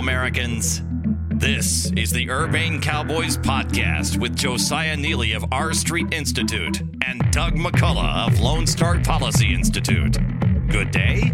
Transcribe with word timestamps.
Americans. 0.00 0.80
This 1.28 1.92
is 1.92 2.10
the 2.10 2.30
Urbane 2.30 2.80
Cowboys 2.80 3.36
podcast 3.36 4.18
with 4.18 4.34
Josiah 4.34 4.96
Neeley 4.96 5.36
of 5.36 5.44
R 5.52 5.74
Street 5.74 6.14
Institute 6.14 6.80
and 7.06 7.20
Doug 7.32 7.56
McCullough 7.56 8.26
of 8.26 8.40
Lone 8.40 8.66
Star 8.66 8.98
Policy 9.00 9.52
Institute. 9.52 10.16
Good 10.68 10.90
day. 10.90 11.30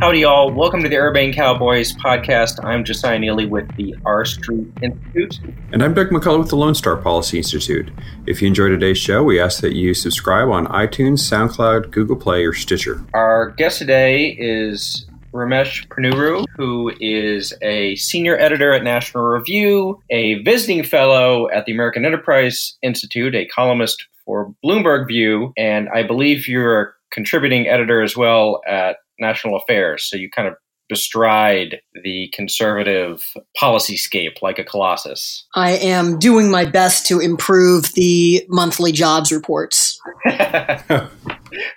Howdy, 0.00 0.20
y'all. 0.20 0.50
Welcome 0.50 0.82
to 0.82 0.88
the 0.88 0.96
Urbane 0.96 1.34
Cowboys 1.34 1.92
podcast. 1.92 2.64
I'm 2.64 2.82
Josiah 2.82 3.18
Neeley 3.18 3.46
with 3.46 3.68
the 3.76 3.94
R 4.06 4.24
Street 4.24 4.68
Institute. 4.80 5.38
And 5.70 5.84
I'm 5.84 5.92
Doug 5.92 6.08
McCullough 6.08 6.38
with 6.38 6.48
the 6.48 6.56
Lone 6.56 6.74
Star 6.74 6.96
Policy 6.96 7.36
Institute. 7.36 7.90
If 8.26 8.40
you 8.40 8.48
enjoyed 8.48 8.70
today's 8.70 8.96
show, 8.96 9.22
we 9.22 9.38
ask 9.38 9.60
that 9.60 9.74
you 9.74 9.92
subscribe 9.92 10.48
on 10.48 10.66
iTunes, 10.68 11.18
SoundCloud, 11.30 11.90
Google 11.90 12.16
Play, 12.16 12.46
or 12.46 12.54
Stitcher. 12.54 13.04
Our 13.12 13.50
guest 13.50 13.80
today 13.80 14.28
is 14.28 15.04
Ramesh 15.32 15.86
Ponnuru, 15.88 16.44
who 16.56 16.92
is 17.00 17.54
a 17.62 17.96
senior 17.96 18.38
editor 18.38 18.72
at 18.72 18.84
National 18.84 19.24
Review, 19.24 20.00
a 20.10 20.34
visiting 20.42 20.84
fellow 20.84 21.48
at 21.50 21.64
the 21.64 21.72
American 21.72 22.04
Enterprise 22.04 22.76
Institute, 22.82 23.34
a 23.34 23.46
columnist 23.46 24.06
for 24.24 24.54
Bloomberg 24.64 25.08
View, 25.08 25.52
and 25.56 25.88
I 25.88 26.02
believe 26.02 26.46
you're 26.46 26.80
a 26.80 26.86
contributing 27.10 27.66
editor 27.66 28.02
as 28.02 28.16
well 28.16 28.60
at 28.66 28.98
National 29.18 29.56
Affairs. 29.56 30.04
So 30.04 30.16
you 30.16 30.30
kind 30.30 30.48
of 30.48 30.54
bestride 30.88 31.80
the 32.02 32.30
conservative 32.34 33.24
policy 33.56 33.96
scape 33.96 34.42
like 34.42 34.58
a 34.58 34.64
colossus. 34.64 35.46
I 35.54 35.70
am 35.70 36.18
doing 36.18 36.50
my 36.50 36.66
best 36.66 37.06
to 37.06 37.18
improve 37.18 37.94
the 37.94 38.44
monthly 38.48 38.92
jobs 38.92 39.32
reports. 39.32 39.91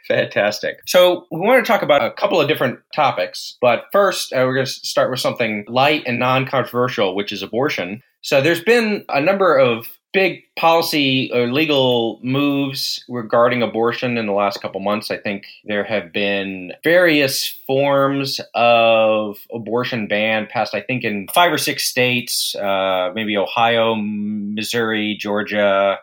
Fantastic. 0.08 0.78
So, 0.86 1.26
we 1.32 1.40
want 1.40 1.66
to 1.66 1.72
talk 1.72 1.82
about 1.82 2.04
a 2.04 2.12
couple 2.12 2.40
of 2.40 2.48
different 2.48 2.80
topics, 2.96 3.58
but 3.62 3.86
first, 3.92 4.34
uh, 4.34 4.44
we're 4.46 4.56
going 4.56 4.66
to 4.66 4.72
start 4.72 5.12
with 5.12 5.20
something 5.20 5.66
light 5.68 6.04
and 6.06 6.20
non 6.20 6.46
controversial, 6.46 7.16
which 7.16 7.32
is 7.32 7.42
abortion. 7.42 8.02
So, 8.22 8.42
there's 8.42 8.64
been 8.64 9.06
a 9.10 9.22
number 9.22 9.58
of 9.58 9.88
big 10.16 10.44
policy 10.58 11.30
or 11.34 11.52
legal 11.52 12.22
moves 12.24 13.04
regarding 13.10 13.62
abortion 13.62 14.18
in 14.18 14.28
the 14.28 14.32
last 14.32 14.62
couple 14.62 14.80
months. 14.80 15.12
I 15.12 15.18
think 15.18 15.44
there 15.66 15.84
have 15.84 16.14
been 16.14 16.72
various 16.86 17.50
forms 17.68 18.40
of 18.54 19.38
abortion 19.54 20.08
ban 20.08 20.48
passed, 20.50 20.74
I 20.74 20.80
think, 20.80 21.04
in 21.04 21.28
five 21.36 21.52
or 21.52 21.58
six 21.58 21.84
states, 21.84 22.56
uh, 22.56 23.12
maybe 23.14 23.36
Ohio, 23.36 23.96
Missouri, 23.96 25.18
Georgia, 25.20 26.00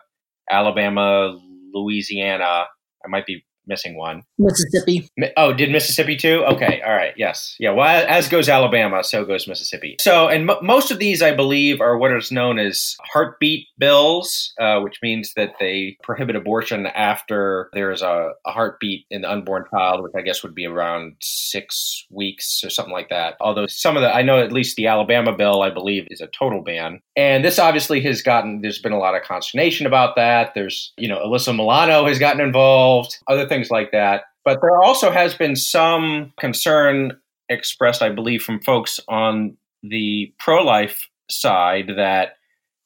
Alabama, 0.47 1.39
Louisiana. 1.73 2.65
I 3.05 3.09
might 3.09 3.25
be 3.25 3.45
missing 3.65 3.97
one. 3.97 4.23
Mississippi. 4.37 5.07
Oh, 5.37 5.53
did 5.53 5.71
Mississippi 5.71 6.15
too? 6.15 6.43
Okay, 6.45 6.81
all 6.85 6.93
right, 6.93 7.13
yes, 7.17 7.55
yeah. 7.59 7.71
Well, 7.71 8.05
as 8.07 8.27
goes 8.27 8.49
Alabama, 8.49 9.03
so 9.03 9.25
goes 9.25 9.47
Mississippi. 9.47 9.97
So, 9.99 10.27
and 10.27 10.49
m- 10.49 10.57
most 10.61 10.91
of 10.91 10.99
these, 10.99 11.21
I 11.21 11.33
believe, 11.33 11.81
are 11.81 11.97
what 11.97 12.15
is 12.15 12.31
known 12.31 12.59
as 12.59 12.95
heartbeat 13.13 13.67
bills, 13.77 14.53
uh, 14.59 14.79
which 14.79 14.99
means 15.01 15.33
that 15.35 15.53
they 15.59 15.97
prohibit 16.03 16.35
abortion 16.35 16.87
after 16.87 17.69
there 17.73 17.91
is 17.91 18.01
a, 18.01 18.31
a, 18.45 18.51
heartbeat 18.51 19.05
in 19.09 19.21
the 19.21 19.31
unborn 19.31 19.65
child, 19.71 20.03
which 20.03 20.13
I 20.15 20.21
guess 20.21 20.43
would 20.43 20.55
be 20.55 20.65
around 20.65 21.15
six 21.19 22.05
weeks 22.09 22.61
or 22.63 22.69
something 22.69 22.93
like 22.93 23.09
that. 23.09 23.35
Although 23.39 23.67
some 23.67 23.95
of 23.95 24.01
the, 24.01 24.13
I 24.13 24.21
know 24.21 24.39
at 24.39 24.51
least 24.51 24.75
the 24.75 24.87
Alabama 24.87 25.35
bill, 25.35 25.61
I 25.61 25.69
believe, 25.69 26.07
is 26.09 26.21
a 26.21 26.27
total 26.27 26.61
ban. 26.61 27.01
And 27.15 27.43
this 27.43 27.59
obviously 27.59 28.01
has 28.01 28.21
gotten, 28.21 28.61
there's 28.61 28.79
been 28.79 28.91
a 28.91 28.99
lot 28.99 29.15
of 29.15 29.23
consternation 29.23 29.85
about 29.85 30.15
that. 30.15 30.53
There's, 30.53 30.93
you 30.97 31.07
know, 31.07 31.19
Alyssa 31.19 31.55
Milano 31.55 32.05
has 32.07 32.19
gotten 32.19 32.41
involved. 32.41 33.17
Other 33.27 33.47
things 33.53 33.69
like 33.69 33.91
that. 33.91 34.23
But 34.45 34.59
there 34.61 34.81
also 34.81 35.11
has 35.11 35.35
been 35.35 35.55
some 35.55 36.33
concern 36.39 37.17
expressed, 37.49 38.01
I 38.01 38.09
believe, 38.09 38.41
from 38.41 38.61
folks 38.61 38.99
on 39.07 39.57
the 39.83 40.33
pro 40.39 40.63
life 40.63 41.09
side 41.29 41.91
that 41.95 42.37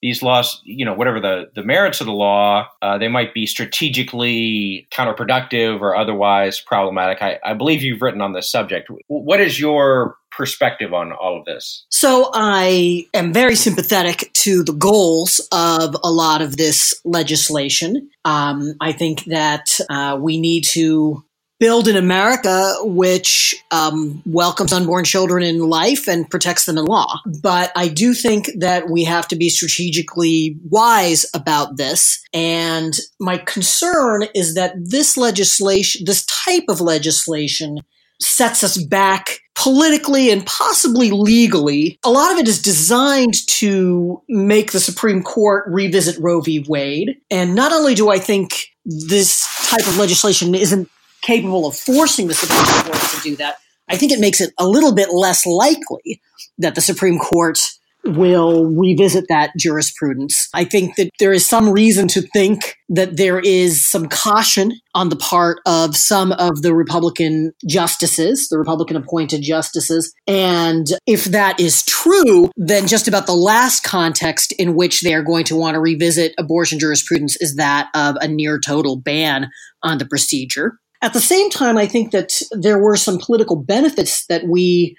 these 0.02 0.22
laws, 0.22 0.62
you 0.64 0.86
know, 0.86 0.94
whatever 0.94 1.20
the, 1.20 1.50
the 1.56 1.64
merits 1.64 2.02
of 2.02 2.08
the 2.08 2.14
law, 2.14 2.68
uh, 2.82 2.98
they 2.98 3.08
might 3.08 3.34
be 3.34 3.46
strategically 3.46 4.88
counterproductive 4.92 5.82
or 5.82 5.96
otherwise 5.96 6.60
problematic. 6.60 7.22
I, 7.22 7.40
I 7.44 7.54
believe 7.54 7.82
you've 7.82 8.02
written 8.02 8.22
on 8.22 8.34
this 8.34 8.50
subject. 8.50 8.90
What 9.08 9.40
is 9.40 9.60
your 9.60 10.18
perspective 10.32 10.94
on 10.94 11.12
all 11.12 11.40
of 11.40 11.46
this? 11.46 11.86
So 11.90 12.30
I 12.34 13.08
am 13.14 13.34
very 13.34 13.56
sympathetic 13.56 14.30
to 14.34 14.64
the 14.64 14.74
goals 14.74 15.40
of 15.52 15.96
a 16.04 16.12
lot 16.12 16.42
of 16.42 16.58
this 16.58 17.02
legislation. 17.04 18.10
Um, 18.24 18.76
I 18.80 18.92
think 18.92 19.26
that 19.26 19.80
uh, 19.90 20.18
we 20.22 20.40
need 20.40 20.64
to 20.66 21.24
build 21.60 21.88
an 21.88 21.96
America 21.96 22.74
which 22.82 23.56
um, 23.72 24.22
welcomes 24.26 24.72
unborn 24.72 25.04
children 25.04 25.44
in 25.44 25.60
life 25.60 26.08
and 26.08 26.30
protects 26.30 26.66
them 26.66 26.78
in 26.78 26.86
law. 26.86 27.20
But 27.42 27.72
I 27.76 27.88
do 27.88 28.14
think 28.14 28.50
that 28.60 28.90
we 28.90 29.04
have 29.06 29.28
to 29.30 29.36
be 29.36 29.50
strategically 29.50 30.58
wise 30.70 31.26
about 31.34 31.78
this. 31.78 32.24
And 32.34 32.94
my 33.20 33.38
concern 33.38 34.26
is 34.36 34.56
that 34.56 34.76
this 34.78 35.18
legislation, 35.18 36.06
this 36.06 36.26
type 36.26 36.66
of 36.70 36.82
legislation, 36.82 37.80
sets 38.20 38.64
us 38.64 38.82
back 38.84 39.40
politically 39.56 40.32
and 40.32 40.46
possibly 40.46 41.12
legally. 41.12 42.00
A 42.04 42.10
lot 42.10 42.32
of 42.32 42.38
it 42.38 42.48
is 42.48 42.62
designed 42.62 43.36
to 43.48 44.22
make 44.28 44.72
the 44.72 44.80
Supreme 44.80 45.24
Court 45.24 45.66
revisit 45.68 46.18
Roe 46.20 46.42
v. 46.42 46.66
Wade. 46.68 47.18
And 47.30 47.56
not 47.56 47.72
only 47.72 47.96
do 47.96 48.10
I 48.10 48.20
think 48.20 48.68
this 48.86 49.46
type 49.70 49.88
of 49.88 49.98
legislation 49.98 50.56
isn't 50.56 50.90
capable 51.28 51.68
of 51.68 51.76
forcing 51.76 52.28
the 52.28 52.34
Supreme 52.34 52.84
Court 52.84 53.12
to 53.12 53.22
do 53.22 53.36
that, 53.36 53.58
I 53.90 53.98
think 53.98 54.12
it 54.14 54.20
makes 54.20 54.40
it 54.40 54.54
a 54.58 54.66
little 54.66 54.96
bit 54.96 55.10
less 55.12 55.46
likely 55.46 56.22
that 56.58 56.76
the 56.76 56.82
Supreme 56.82 57.20
Court 57.20 57.60
will 58.06 58.66
revisit 58.68 59.26
that 59.28 59.52
jurisprudence. 59.58 60.48
I 60.54 60.64
think 60.64 60.96
that 60.96 61.10
there 61.20 61.34
is 61.34 61.46
some 61.46 61.70
reason 61.70 62.08
to 62.10 62.22
think 62.22 62.78
that 62.88 63.18
there 63.18 63.40
is 63.40 63.86
some 63.86 64.08
caution 64.08 64.72
on 64.96 65.10
the 65.10 65.18
part 65.18 65.60
of 65.66 65.98
some 65.98 66.32
of 66.34 66.62
the 66.62 66.74
Republican 66.74 67.52
justices, 67.68 68.48
the 68.50 68.58
Republican 68.58 68.96
appointed 68.96 69.42
justices. 69.42 70.14
And 70.26 70.88
if 71.06 71.26
that 71.26 71.60
is 71.60 71.84
true, 71.84 72.50
then 72.56 72.88
just 72.88 73.10
about 73.10 73.26
the 73.26 73.36
last 73.36 73.84
context 73.84 74.54
in 74.54 74.76
which 74.76 75.02
they 75.02 75.14
are 75.14 75.24
going 75.24 75.44
to 75.46 75.58
want 75.58 75.76
to 75.76 75.82
revisit 75.82 76.34
abortion 76.38 76.80
jurisprudence 76.80 77.36
is 77.42 77.56
that 77.56 77.90
of 77.94 78.16
a 78.22 78.28
near 78.30 78.58
total 78.60 78.96
ban 78.96 79.50
on 79.84 79.98
the 79.98 80.06
procedure. 80.06 80.80
At 81.02 81.14
the 81.14 81.22
same 81.22 81.50
time, 81.50 81.78
I 81.78 81.86
think 81.86 82.12
that 82.12 82.42
there 82.52 82.82
were 82.82 82.96
some 82.96 83.20
political 83.20 83.56
benefits 83.56 84.26
that 84.28 84.48
we 84.48 84.96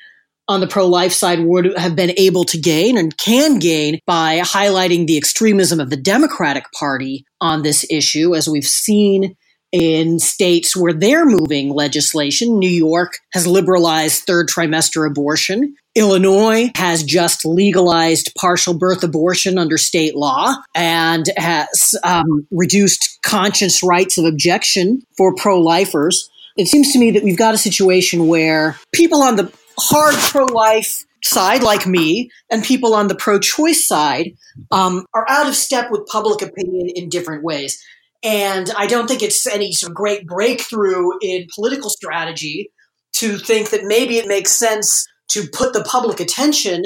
on 0.49 0.61
the 0.61 0.67
pro 0.67 0.87
life 0.87 1.13
side 1.13 1.41
would 1.41 1.77
have 1.77 1.95
been 1.95 2.13
able 2.17 2.45
to 2.45 2.59
gain 2.59 2.97
and 2.97 3.17
can 3.19 3.59
gain 3.59 4.01
by 4.07 4.41
highlighting 4.41 5.07
the 5.07 5.19
extremism 5.19 5.79
of 5.79 5.91
the 5.91 5.97
Democratic 5.97 6.65
Party 6.73 7.25
on 7.41 7.63
this 7.63 7.85
issue, 7.91 8.35
as 8.35 8.49
we've 8.49 8.65
seen 8.67 9.37
in 9.73 10.19
states 10.19 10.75
where 10.75 10.95
they're 10.95 11.27
moving 11.27 11.71
legislation. 11.71 12.59
New 12.59 12.71
York 12.71 13.19
has 13.35 13.47
liberalized 13.47 14.23
third 14.23 14.49
trimester 14.49 15.07
abortion. 15.07 15.75
Illinois 15.99 16.71
has 16.77 17.03
just 17.03 17.45
legalized 17.45 18.33
partial 18.37 18.73
birth 18.73 19.03
abortion 19.03 19.59
under 19.59 19.77
state 19.77 20.15
law 20.15 20.55
and 20.75 21.27
has 21.37 21.97
um, 22.05 22.47
reduced 22.53 23.19
conscience 23.25 23.83
rights 23.83 24.17
of 24.17 24.25
objection 24.25 25.03
for 25.17 25.35
pro 25.35 25.61
lifers. 25.61 26.31
It 26.57 26.69
seems 26.69 26.93
to 26.93 27.01
me 27.01 27.11
that 27.11 27.25
we've 27.25 27.37
got 27.37 27.55
a 27.55 27.59
situation 27.59 28.29
where 28.29 28.79
people 28.93 29.23
on 29.23 29.35
the 29.35 29.53
hard 29.77 30.15
pro 30.15 30.45
life 30.45 31.05
side, 31.25 31.65
like 31.65 31.85
me, 31.85 32.31
and 32.49 32.63
people 32.63 32.95
on 32.95 33.09
the 33.09 33.17
pro 33.17 33.41
choice 33.41 33.87
side 33.87 34.37
um, 34.71 35.05
are 35.15 35.27
out 35.29 35.49
of 35.49 35.57
step 35.57 35.91
with 35.91 36.07
public 36.07 36.43
opinion 36.43 36.89
in 36.95 37.09
different 37.09 37.43
ways. 37.43 37.85
And 38.23 38.71
I 38.77 38.87
don't 38.87 39.09
think 39.09 39.23
it's 39.23 39.47
any 39.49 39.73
sort 39.73 39.91
of 39.91 39.97
great 39.97 40.27
breakthrough 40.27 41.11
in 41.21 41.49
political 41.53 41.91
strategy 41.91 42.71
to 43.15 43.37
think 43.37 43.71
that 43.71 43.83
maybe 43.85 44.19
it 44.19 44.29
makes 44.29 44.53
sense 44.53 45.09
to 45.29 45.47
put 45.49 45.73
the 45.73 45.85
public 45.85 46.21
attention 46.21 46.83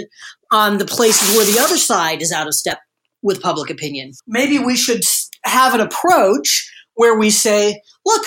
on 0.51 0.79
the 0.79 0.85
places 0.85 1.37
where 1.37 1.47
the 1.47 1.59
other 1.59 1.77
side 1.77 2.23
is 2.23 2.33
out 2.33 2.47
of 2.47 2.55
step 2.55 2.79
with 3.23 3.41
public 3.41 3.71
opinion. 3.71 4.13
Maybe 4.27 4.59
we 4.59 4.77
should 4.77 5.03
have 5.45 5.75
an 5.75 5.81
approach 5.81 6.71
where 6.95 7.19
we 7.19 7.31
say, 7.31 7.81
look, 8.05 8.25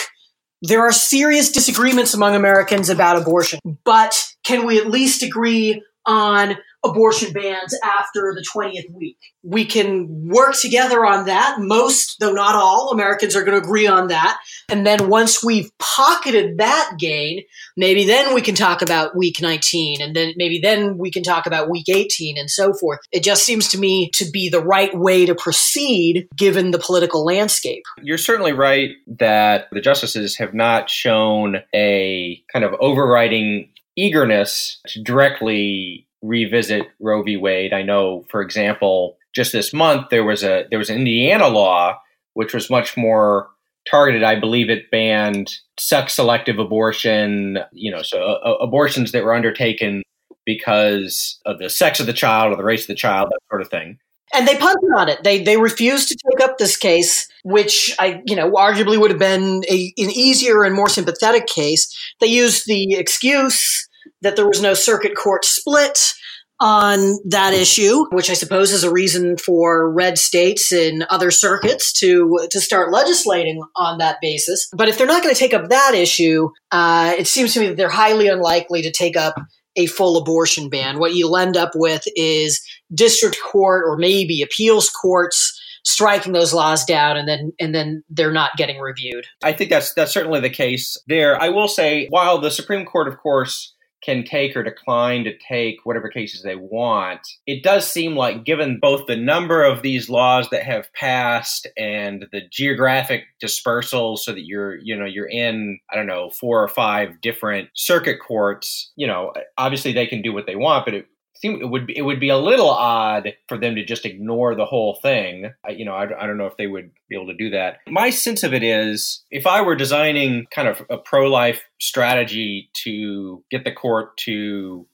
there 0.62 0.81
are 0.81 0.92
serious 0.92 1.51
disagreements 1.51 2.13
among 2.13 2.36
Americans 2.36 2.89
about 2.89 3.22
abortion, 3.22 3.60
but 3.84 4.19
can 4.44 4.66
we 4.66 4.80
at 4.80 4.88
least 4.88 5.22
agree 5.22 5.84
on 6.06 6.56
abortion 6.86 7.34
bans 7.34 7.78
after 7.84 8.34
the 8.34 8.46
20th 8.56 8.92
week. 8.94 9.18
We 9.44 9.66
can 9.66 10.30
work 10.30 10.56
together 10.60 11.06
on 11.06 11.26
that. 11.26 11.58
Most, 11.60 12.18
though 12.20 12.32
not 12.32 12.56
all, 12.56 12.92
Americans 12.92 13.36
are 13.36 13.44
going 13.44 13.60
to 13.60 13.66
agree 13.66 13.88
on 13.88 14.08
that. 14.08 14.40
And 14.70 14.86
then 14.86 15.10
once 15.10 15.44
we've 15.44 15.70
pocketed 15.78 16.58
that 16.58 16.94
gain, 16.98 17.44
maybe 17.78 18.06
then 18.06 18.34
we 18.34 18.42
can 18.42 18.56
talk 18.56 18.82
about 18.82 19.16
week 19.16 19.42
19 19.42 20.02
and 20.02 20.16
then 20.16 20.34
maybe 20.36 20.60
then 20.60 20.98
we 20.98 21.12
can 21.12 21.24
talk 21.24 21.46
about 21.46 21.70
week 21.70 21.90
18 21.90 22.38
and 22.38 22.50
so 22.50 22.74
forth. 22.74 23.00
It 23.12 23.24
just 23.24 23.46
seems 23.46 23.68
to 23.70 23.78
me 23.78 24.10
to 24.16 24.26
be 24.30 24.50
the 24.50 24.62
right 24.62 24.96
way 24.98 25.26
to 25.26 25.36
proceed 25.36 26.28
given 26.36 26.72
the 26.72 26.80
political 26.80 27.24
landscape. 27.26 27.84
You're 28.02 28.18
certainly 28.18 28.54
right 28.54 28.92
that 29.20 29.68
the 29.72 29.82
justices 29.82 30.38
have 30.38 30.54
not 30.54 30.90
shown 30.90 31.58
a 31.74 32.42
kind 32.52 32.66
of 32.66 32.74
overriding 32.80 33.70
eagerness 33.96 34.80
to 34.88 35.02
directly 35.02 36.08
revisit 36.21 36.88
Roe 37.00 37.23
v. 37.23 37.38
Wade. 37.38 37.73
I 37.73 37.81
know, 37.81 38.25
for 38.29 38.41
example, 38.41 39.17
just 39.33 39.51
this 39.51 39.73
month 39.73 40.07
there 40.09 40.23
was 40.23 40.44
a 40.44 40.65
there 40.69 40.79
was 40.79 40.89
an 40.89 40.97
Indiana 40.97 41.47
law 41.47 42.00
which 42.33 42.53
was 42.53 42.69
much 42.69 42.95
more 42.95 43.50
targeted. 43.89 44.23
I 44.23 44.39
believe 44.39 44.69
it 44.69 44.91
banned 44.91 45.56
sex 45.79 46.15
selective 46.15 46.59
abortion, 46.59 47.59
you 47.71 47.91
know, 47.91 48.01
so 48.01 48.21
uh, 48.21 48.56
abortions 48.62 49.12
that 49.12 49.23
were 49.23 49.33
undertaken 49.33 50.03
because 50.45 51.39
of 51.45 51.59
the 51.59 51.69
sex 51.69 52.00
of 52.00 52.06
the 52.06 52.13
child 52.13 52.53
or 52.53 52.57
the 52.57 52.63
race 52.63 52.83
of 52.83 52.88
the 52.88 52.95
child, 52.95 53.29
that 53.29 53.39
sort 53.50 53.62
of 53.62 53.69
thing. 53.69 53.97
And 54.33 54.47
they 54.47 54.57
punted 54.57 54.89
on 54.97 55.07
it. 55.07 55.23
They 55.23 55.41
they 55.41 55.57
refused 55.57 56.09
to 56.09 56.17
take 56.29 56.44
up 56.44 56.57
this 56.57 56.75
case, 56.75 57.27
which 57.44 57.95
I 58.00 58.21
you 58.25 58.35
know 58.35 58.51
arguably 58.51 59.00
would 59.00 59.12
have 59.12 59.19
been 59.19 59.63
a, 59.69 59.94
an 59.97 60.12
easier 60.12 60.63
and 60.63 60.75
more 60.75 60.89
sympathetic 60.89 61.47
case. 61.47 61.95
They 62.19 62.27
used 62.27 62.65
the 62.65 62.95
excuse 62.95 63.88
that 64.22 64.36
there 64.36 64.48
was 64.48 64.62
no 64.62 64.74
circuit 64.74 65.16
court 65.16 65.46
split 65.46 66.13
on 66.60 67.18
that 67.25 67.54
issue, 67.54 68.06
which 68.12 68.30
I 68.30 68.34
suppose 68.34 68.72
is 68.72 68.84
a 68.84 68.92
reason 68.92 69.38
for 69.38 69.92
red 69.92 70.18
states 70.18 70.72
and 70.72 71.04
other 71.10 71.31
circuits 71.31 71.92
to 72.00 72.48
to 72.50 72.62
start 72.62 72.94
legislating 72.94 73.62
on 73.75 73.98
that 73.98 74.18
basis. 74.22 74.68
But 74.74 74.88
if 74.88 74.98
they're 74.98 75.07
not 75.07 75.22
going 75.22 75.36
to 75.36 75.40
take 75.40 75.54
up 75.54 75.69
that 75.69 75.94
issue, 75.94 76.50
uh, 76.72 77.13
it 77.18 77.28
seems 77.28 77.54
to 77.54 77.60
me 77.60 77.68
that 77.68 77.78
they're 77.78 77.90
highly 77.90 78.28
unlikely 78.28 78.84
to 78.84 78.92
take 78.92 79.18
up 79.18 79.36
a 79.75 79.86
full 79.88 80.18
abortion 80.18 80.69
ban. 80.69 81.00
What 81.00 81.13
you'll 81.13 81.38
end 81.38 81.58
up 81.58 81.72
with 81.75 82.04
is 82.16 82.62
district 82.94 83.38
court 83.44 83.84
or 83.86 83.98
maybe 83.98 84.42
appeals 84.42 84.90
courts 84.90 85.62
striking 85.84 86.34
those 86.34 86.54
laws 86.54 86.84
down 86.84 87.18
and 87.18 87.28
then 87.28 87.51
and 87.60 87.75
then 87.75 88.04
they're 88.10 88.31
not 88.31 88.51
getting 88.58 88.80
reviewed. 88.80 89.25
I 89.44 89.54
think 89.54 89.69
that's 89.69 89.94
that's 89.94 90.13
certainly 90.13 90.40
the 90.40 90.50
case 90.50 90.98
there. 91.08 91.40
I 91.40 91.50
will 91.50 91.68
say 91.68 92.08
while 92.10 92.40
the 92.40 92.50
Supreme 92.50 92.86
Court 92.86 93.08
of 93.08 93.18
course 93.18 93.75
can 94.06 94.24
take 94.24 94.56
or 94.56 94.62
decline 94.63 95.24
to 95.24 95.36
take 95.38 95.78
whatever 95.84 96.10
cases 96.10 96.44
they 96.44 96.56
want. 96.56 97.22
It 97.48 97.63
does 97.63 97.90
seem 97.90 98.16
like, 98.16 98.46
given 98.46 98.80
both 98.80 99.07
the 99.07 99.16
number 99.16 99.63
of 99.63 99.81
these 99.81 100.10
laws 100.10 100.50
that 100.52 100.63
have 100.63 100.94
passed 100.94 101.68
and 101.75 102.28
the 102.31 102.42
geographic 102.52 103.24
dispersal, 103.40 104.18
so 104.18 104.31
that 104.31 104.46
you're, 104.46 104.78
you 104.78 104.96
know, 104.96 105.06
you're 105.06 105.28
in, 105.28 105.80
I 105.92 105.96
don't 105.96 106.07
know, 106.07 106.30
four 106.30 106.62
or 106.62 106.68
five 106.68 107.19
different 107.22 107.69
circuit 107.74 108.19
courts. 108.25 108.92
You 108.96 109.07
know, 109.07 109.34
obviously 109.57 109.92
they 109.92 110.06
can 110.06 110.22
do 110.22 110.34
what 110.34 110.46
they 110.46 110.56
want, 110.56 110.86
but 110.86 110.94
it 110.94 111.08
seem 111.36 111.62
it 111.62 111.70
would 111.70 111.88
be, 111.88 111.98
it 111.98 112.02
would 112.02 112.20
be 112.20 112.30
a 112.30 112.38
little 112.38 112.70
odd 112.70 113.34
for 113.48 113.58
them 113.58 113.76
to 113.76 113.86
just 113.86 114.06
ignore 114.06 114.56
the 114.56 114.66
whole 114.66 115.00
thing. 115.02 115.52
I, 115.66 115.72
you 115.72 115.86
know, 115.86 115.94
I, 115.94 116.04
I 116.04 116.28
don't 116.28 116.38
know 116.38 116.48
if 116.48 116.58
they 116.58 116.68
would 116.68 116.92
be 117.10 117.16
able 117.16 117.28
to 117.28 117.38
do 117.38 117.50
that. 117.52 117.80
My 117.88 118.10
sense 118.10 118.44
of 118.44 118.54
it 118.54 118.64
is, 118.64 119.24
if 119.32 119.46
I 119.48 119.62
were 119.62 119.76
designing 119.76 120.48
kind 120.54 120.68
of 120.68 120.82
a 120.90 120.98
pro 120.98 121.30
life 121.30 121.62
strategy 121.80 122.70
to 122.84 123.44
get 123.52 123.64
the 123.64 123.72
court 123.72 124.18
to 124.18 124.88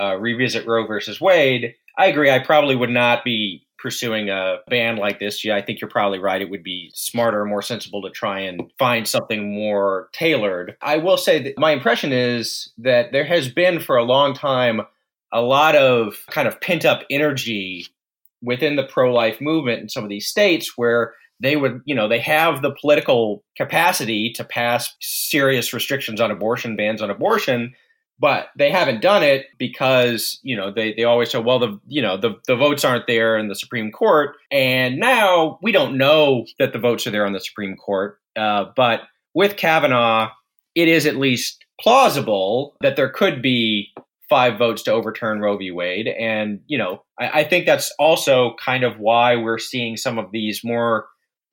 uh, 0.00 0.16
revisit 0.16 0.66
Roe 0.66 0.86
versus 0.86 1.20
Wade, 1.20 1.74
I 1.96 2.06
agree. 2.06 2.30
I 2.30 2.40
probably 2.40 2.76
would 2.76 2.90
not 2.90 3.24
be 3.24 3.66
pursuing 3.78 4.30
a 4.30 4.56
ban 4.70 4.96
like 4.96 5.20
this. 5.20 5.44
Yeah, 5.44 5.56
I 5.56 5.62
think 5.62 5.80
you're 5.80 5.90
probably 5.90 6.18
right. 6.18 6.40
It 6.40 6.48
would 6.48 6.62
be 6.62 6.90
smarter, 6.94 7.44
more 7.44 7.60
sensible 7.60 8.00
to 8.00 8.10
try 8.10 8.40
and 8.40 8.72
find 8.78 9.06
something 9.06 9.54
more 9.54 10.08
tailored. 10.14 10.76
I 10.80 10.96
will 10.96 11.18
say 11.18 11.38
that 11.42 11.58
my 11.58 11.72
impression 11.72 12.10
is 12.10 12.72
that 12.78 13.12
there 13.12 13.26
has 13.26 13.48
been 13.48 13.80
for 13.80 13.96
a 13.96 14.02
long 14.02 14.32
time 14.32 14.80
a 15.34 15.42
lot 15.42 15.74
of 15.74 16.16
kind 16.30 16.48
of 16.48 16.60
pent 16.60 16.86
up 16.86 17.02
energy 17.10 17.88
within 18.40 18.76
the 18.76 18.84
pro 18.84 19.12
life 19.12 19.40
movement 19.40 19.82
in 19.82 19.88
some 19.88 20.04
of 20.04 20.08
these 20.08 20.26
states 20.26 20.78
where 20.78 21.12
they 21.40 21.56
would, 21.56 21.82
you 21.84 21.94
know, 21.94 22.08
they 22.08 22.20
have 22.20 22.62
the 22.62 22.74
political 22.80 23.42
capacity 23.56 24.32
to 24.32 24.44
pass 24.44 24.94
serious 25.00 25.72
restrictions 25.72 26.20
on 26.20 26.30
abortion, 26.30 26.76
bans 26.76 27.02
on 27.02 27.10
abortion, 27.10 27.74
but 28.20 28.48
they 28.56 28.70
haven't 28.70 29.02
done 29.02 29.24
it 29.24 29.46
because, 29.58 30.38
you 30.42 30.56
know, 30.56 30.70
they, 30.70 30.94
they 30.94 31.02
always 31.02 31.30
say, 31.30 31.38
well, 31.38 31.58
the, 31.58 31.80
you 31.88 32.00
know, 32.00 32.16
the, 32.16 32.36
the 32.46 32.54
votes 32.54 32.84
aren't 32.84 33.08
there 33.08 33.36
in 33.36 33.48
the 33.48 33.56
Supreme 33.56 33.90
Court. 33.90 34.36
And 34.52 34.98
now 34.98 35.58
we 35.60 35.72
don't 35.72 35.98
know 35.98 36.46
that 36.60 36.72
the 36.72 36.78
votes 36.78 37.06
are 37.06 37.10
there 37.10 37.26
on 37.26 37.32
the 37.32 37.40
Supreme 37.40 37.76
Court. 37.76 38.20
Uh, 38.36 38.66
but 38.76 39.00
with 39.34 39.56
Kavanaugh, 39.56 40.30
it 40.76 40.86
is 40.86 41.06
at 41.06 41.16
least 41.16 41.64
plausible 41.80 42.76
that 42.80 42.94
there 42.94 43.10
could 43.10 43.42
be 43.42 43.92
five 44.34 44.58
votes 44.58 44.82
to 44.82 44.90
overturn 44.90 45.38
Roe 45.38 45.56
v. 45.56 45.70
Wade. 45.70 46.08
And, 46.08 46.58
you 46.66 46.76
know, 46.76 47.04
I, 47.20 47.42
I, 47.42 47.44
think 47.44 47.66
that's 47.66 47.94
also 48.00 48.56
kind 48.58 48.82
of 48.82 48.98
why 48.98 49.36
we're 49.36 49.60
seeing 49.60 49.96
some 49.96 50.18
of 50.18 50.32
these 50.32 50.62
more 50.64 51.06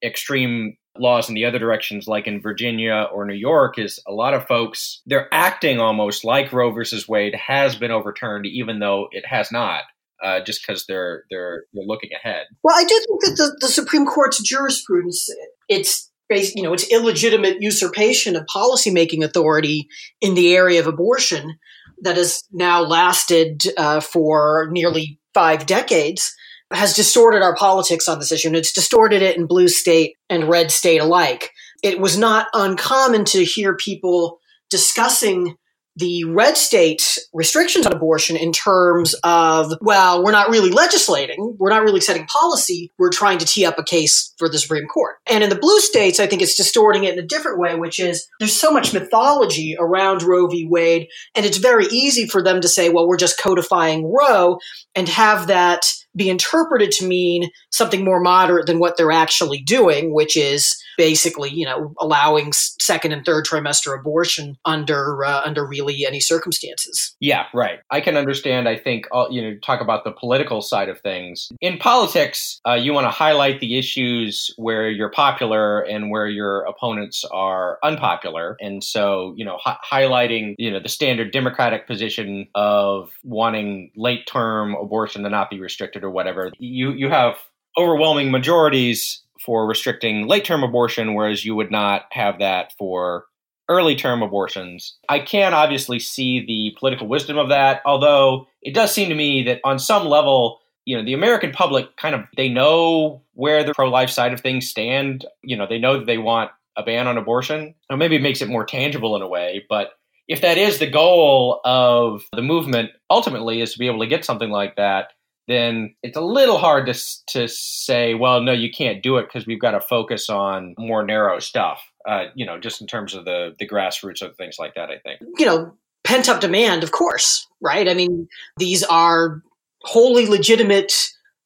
extreme 0.04 0.78
laws 0.98 1.30
in 1.30 1.36
the 1.36 1.46
other 1.46 1.60
directions, 1.60 2.08
like 2.08 2.26
in 2.26 2.42
Virginia 2.42 3.08
or 3.14 3.28
New 3.28 3.36
York, 3.36 3.78
is 3.78 4.00
a 4.08 4.12
lot 4.12 4.34
of 4.34 4.48
folks, 4.48 5.04
they're 5.06 5.32
acting 5.32 5.80
almost 5.80 6.26
like 6.26 6.52
Roe 6.52 6.72
versus 6.72 7.08
Wade 7.08 7.36
has 7.36 7.76
been 7.76 7.92
overturned, 7.92 8.48
even 8.48 8.80
though 8.80 9.10
it 9.12 9.28
has 9.28 9.52
not. 9.52 9.84
Uh, 10.24 10.40
just 10.44 10.62
because 10.62 10.86
they're 10.88 11.24
they're 11.32 11.64
they're 11.74 11.84
looking 11.84 12.12
ahead. 12.14 12.46
Well, 12.62 12.76
I 12.78 12.84
do 12.84 12.96
think 13.08 13.22
that 13.22 13.36
the, 13.38 13.58
the 13.62 13.68
Supreme 13.68 14.06
Court's 14.06 14.40
jurisprudence, 14.40 15.28
it's 15.68 16.12
you 16.30 16.64
know, 16.64 16.74
it's 16.74 16.90
illegitimate 16.92 17.62
usurpation 17.62 18.36
of 18.36 18.46
policymaking 18.46 19.24
authority 19.24 19.88
in 20.22 20.36
the 20.36 20.56
area 20.56 20.80
of 20.80 20.88
abortion 20.88 21.58
that 22.02 22.18
has 22.18 22.44
now 22.52 22.82
lasted 22.82 23.64
uh, 23.78 24.00
for 24.00 24.68
nearly 24.72 25.20
five 25.34 25.66
decades 25.66 26.34
has 26.74 26.96
distorted 26.96 27.42
our 27.42 27.56
politics 27.56 28.08
on 28.08 28.20
this 28.20 28.32
issue, 28.32 28.48
and 28.48 28.56
it's 28.56 28.72
distorted 28.72 29.22
it 29.22 29.38
in 29.38 29.46
blue 29.46 29.68
state 29.68 30.16
and 30.30 30.50
red 30.50 30.72
state 30.72 31.02
alike. 31.02 31.52
It 31.84 32.00
was 32.00 32.18
not 32.18 32.48
uncommon 32.54 33.26
to 33.26 33.44
hear 33.44 33.76
people 33.76 34.40
discussing 34.70 35.56
the 36.02 36.26
red 36.26 36.58
state 36.58 37.18
restrictions 37.32 37.86
on 37.86 37.94
abortion 37.94 38.36
in 38.36 38.52
terms 38.52 39.14
of, 39.24 39.72
well, 39.82 40.24
we're 40.24 40.32
not 40.32 40.50
really 40.50 40.72
legislating, 40.72 41.56
we're 41.60 41.70
not 41.70 41.84
really 41.84 42.02
setting 42.02 42.26
policy, 42.26 42.92
we're 42.98 43.12
trying 43.12 43.38
to 43.38 43.46
tee 43.46 43.66
up 43.66 43.78
a 43.78 43.84
case 43.84 44.34
for 44.38 44.50
the 44.50 44.58
Supreme 44.58 44.88
Court. 44.88 45.18
And 45.28 45.44
in 45.44 45.50
the 45.50 45.56
blue 45.56 45.80
states, 45.80 46.20
I 46.20 46.26
think 46.26 46.42
it's 46.42 46.58
distorting 46.58 47.04
it 47.04 47.14
in 47.14 47.24
a 47.24 47.28
different 47.28 47.60
way, 47.60 47.76
which 47.76 48.00
is 48.00 48.28
there's 48.40 48.60
so 48.60 48.72
much 48.72 48.94
mythology 48.94 49.78
around 49.80 50.24
Roe 50.24 50.48
v. 50.48 50.68
Wade, 50.68 51.08
and 51.36 51.46
it's 51.46 51.58
very 51.58 51.86
easy 51.86 52.28
for 52.28 52.44
them 52.44 52.60
to 52.62 52.68
say, 52.68 52.90
well, 52.90 53.08
we're 53.08 53.18
just 53.18 53.40
codifying 53.40 54.12
Roe 54.12 54.58
and 54.96 55.08
have 55.08 55.48
that 55.48 55.86
be 56.16 56.30
interpreted 56.30 56.92
to 56.92 57.06
mean 57.06 57.50
something 57.70 58.04
more 58.04 58.20
moderate 58.20 58.66
than 58.66 58.80
what 58.80 58.98
they're 58.98 59.12
actually 59.12 59.62
doing, 59.62 60.14
which 60.14 60.36
is 60.36 60.76
basically, 60.98 61.50
you 61.50 61.66
know, 61.66 61.94
allowing 62.00 62.52
second 62.54 63.12
and 63.12 63.26
third 63.26 63.46
trimester 63.46 63.98
abortion 63.98 64.58
under 64.66 65.24
uh, 65.24 65.42
under 65.46 65.66
really 65.66 66.06
any 66.06 66.20
circumstances. 66.20 67.16
Yeah, 67.20 67.46
right. 67.54 67.80
I 67.90 68.02
can 68.02 68.18
understand. 68.18 68.68
I 68.68 68.78
think 68.78 69.08
all, 69.12 69.32
you 69.32 69.42
know, 69.42 69.58
talk 69.64 69.82
about 69.82 70.04
the 70.04 70.12
political 70.12 70.62
side 70.62 70.90
of 70.90 71.00
things. 71.02 71.52
In 71.62 71.78
politics, 71.78 72.60
uh, 72.68 72.74
you 72.74 72.94
want 72.94 73.06
to 73.06 73.12
highlight 73.12 73.60
the 73.60 73.78
issues 73.78 74.54
where 74.58 74.90
you're 74.90 75.12
popular 75.12 75.82
and 75.82 76.10
where 76.10 76.28
your 76.28 76.62
opponents 76.62 77.24
are 77.32 77.80
unpopular, 77.84 78.58
and 78.60 78.84
so 78.84 79.34
you 79.38 79.46
know, 79.46 79.58
hi- 79.60 79.78
highlighting 79.90 80.56
you 80.58 80.72
know 80.72 80.80
the 80.80 80.90
standard 80.90 81.32
Democratic 81.32 81.88
position 81.88 82.48
of 82.56 83.12
wanting 83.24 83.92
late 83.96 84.28
term 84.28 84.76
abortion 84.76 85.24
to 85.24 85.30
not 85.30 85.50
be 85.50 85.60
restricted 85.60 86.04
or 86.04 86.12
whatever. 86.12 86.52
You 86.60 86.92
you 86.92 87.10
have 87.10 87.38
overwhelming 87.78 88.32
majorities 88.32 89.22
for 89.44 89.68
restricting 89.68 90.28
late 90.28 90.46
term 90.46 90.64
abortion, 90.64 91.14
whereas 91.14 91.46
you 91.46 91.56
would 91.56 91.72
not 91.72 92.06
have 92.12 92.40
that 92.40 92.74
for 92.78 93.26
early 93.70 93.96
term 93.96 94.22
abortions. 94.22 94.98
I 95.08 95.20
can 95.20 95.54
obviously 95.54 96.00
see 96.00 96.46
the 96.46 96.76
political 96.78 97.08
wisdom 97.08 97.38
of 97.38 97.50
that, 97.50 97.82
although 97.86 98.48
it 98.62 98.74
does 98.74 98.94
seem 98.94 99.10
to 99.10 99.16
me 99.16 99.44
that 99.44 99.62
on 99.64 99.80
some 99.80 100.06
level, 100.06 100.60
you 100.86 100.98
know, 100.98 101.04
the 101.04 101.14
American 101.14 101.52
public 101.52 101.96
kind 101.96 102.16
of 102.16 102.22
they 102.36 102.50
know 102.50 103.22
where 103.34 103.64
the 103.64 103.74
pro 103.74 103.90
life 103.90 104.10
side 104.10 104.34
of 104.34 104.42
things 104.42 104.70
stand. 104.70 105.26
You 105.44 105.56
know, 105.56 105.68
they 105.68 105.80
know 105.80 105.98
that 105.98 106.06
they 106.06 106.18
want 106.18 106.52
a 106.76 106.84
ban 106.84 107.08
on 107.08 107.18
abortion. 107.18 107.76
Now, 107.90 107.96
maybe 107.96 108.16
it 108.16 108.22
makes 108.22 108.42
it 108.42 108.50
more 108.50 108.66
tangible 108.66 109.16
in 109.16 109.22
a 109.22 109.28
way, 109.28 109.66
but 109.70 109.92
if 110.28 110.42
that 110.42 110.58
is 110.58 110.80
the 110.80 110.90
goal 110.90 111.60
of 111.66 112.24
the 112.32 112.42
movement 112.42 112.92
ultimately 113.10 113.62
is 113.62 113.74
to 113.74 113.80
be 113.80 113.88
able 113.88 114.00
to 114.00 114.08
get 114.08 114.24
something 114.24 114.50
like 114.50 114.78
that, 114.78 115.12
then 115.48 115.96
it's 116.04 116.18
a 116.18 116.22
little 116.22 116.58
hard 116.58 116.86
to 116.88 116.94
to 117.28 117.48
say, 117.48 118.14
well, 118.14 118.42
no, 118.42 118.52
you 118.52 118.70
can't 118.72 119.04
do 119.04 119.18
it 119.18 119.24
because 119.24 119.46
we've 119.46 119.60
got 119.60 119.72
to 119.72 119.82
focus 119.82 120.30
on 120.30 120.76
more 120.78 121.04
narrow 121.04 121.40
stuff. 121.40 121.82
Uh, 122.08 122.26
you 122.36 122.46
know, 122.46 122.60
just 122.60 122.82
in 122.82 122.88
terms 122.88 123.14
of 123.14 123.26
the 123.26 123.56
the 123.60 123.68
grassroots 123.68 124.22
of 124.22 124.36
things 124.36 124.58
like 124.60 124.76
that. 124.76 124.90
I 124.90 124.98
think 125.00 125.20
you 125.38 125.46
know 125.46 125.74
pent 126.04 126.30
up 126.30 126.42
demand, 126.42 126.84
of 126.84 126.92
course, 126.92 127.48
right? 127.60 127.88
I 127.88 127.94
mean, 127.94 128.28
these 128.58 128.84
are 128.84 129.42
wholly 129.84 130.28
legitimate, 130.28 130.94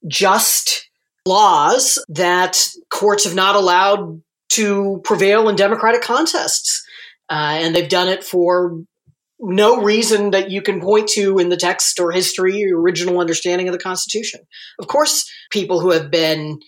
just 0.08 0.90
laws 1.25 2.04
that 2.10 2.70
courts 2.90 3.24
have 3.24 3.36
not 3.36 3.56
allowed 3.56 4.22
to 4.50 5.02
prevail 5.04 5.50
in 5.50 5.56
democratic 5.56 6.02
contests. 6.02 6.86
Uh, 7.30 7.58
and 7.60 7.75
they've 7.75 7.90
done 7.90 8.08
it 8.08 8.24
for 8.24 8.78
no 9.39 9.82
reason 9.82 10.32
that 10.32 10.50
you 10.50 10.62
can 10.62 10.82
point 10.82 11.10
to 11.10 11.39
in 11.39 11.50
the 11.50 11.58
text 11.58 12.00
or 12.00 12.12
history 12.12 12.65
or 12.72 12.80
original 12.80 13.20
understanding 13.20 13.68
of 13.68 13.74
the 13.74 13.80
Constitution. 13.80 14.42
Of 14.80 14.88
course, 14.88 15.30
people 15.51 15.80
who 15.80 15.92
have 15.92 16.10
been 16.10 16.60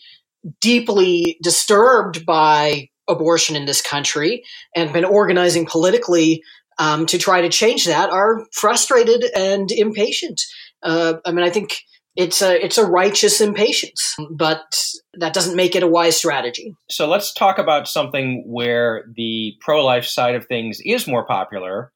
deeply 0.60 1.38
disturbed 1.42 2.26
by 2.26 2.90
abortion 3.08 3.56
in 3.56 3.66
this 3.66 3.82
country 3.82 4.44
and 4.76 4.92
been 4.92 5.06
organizing 5.06 5.66
politically 5.66 6.44
um, 6.80 7.06
to 7.08 7.18
try 7.18 7.42
to 7.42 7.50
change 7.50 7.86
that 7.86 8.10
are 8.10 8.46
frustrated 8.54 9.26
and 9.36 9.72
impatient. 9.72 10.42
Uh, 10.84 11.16
I 11.26 11.32
mean, 11.32 11.46
I 11.46 11.50
think 11.50 11.76
it's 12.16 12.42
a 12.42 12.64
it's 12.64 12.78
a 12.78 12.86
righteous 12.86 13.42
impatience, 13.42 14.16
but 14.32 14.64
that 15.14 15.34
doesn't 15.34 15.56
make 15.56 15.76
it 15.76 15.84
a 15.84 15.88
wise 15.88 16.18
strategy. 16.18 16.76
So 16.90 17.08
let's 17.08 17.34
talk 17.34 17.60
about 17.60 17.88
something 17.88 18.44
where 18.46 19.06
the 19.16 19.54
pro 19.62 19.86
life 19.86 20.06
side 20.06 20.36
of 20.36 20.46
things 20.46 20.80
is 20.84 21.08
more 21.08 21.26
popular, 21.26 21.92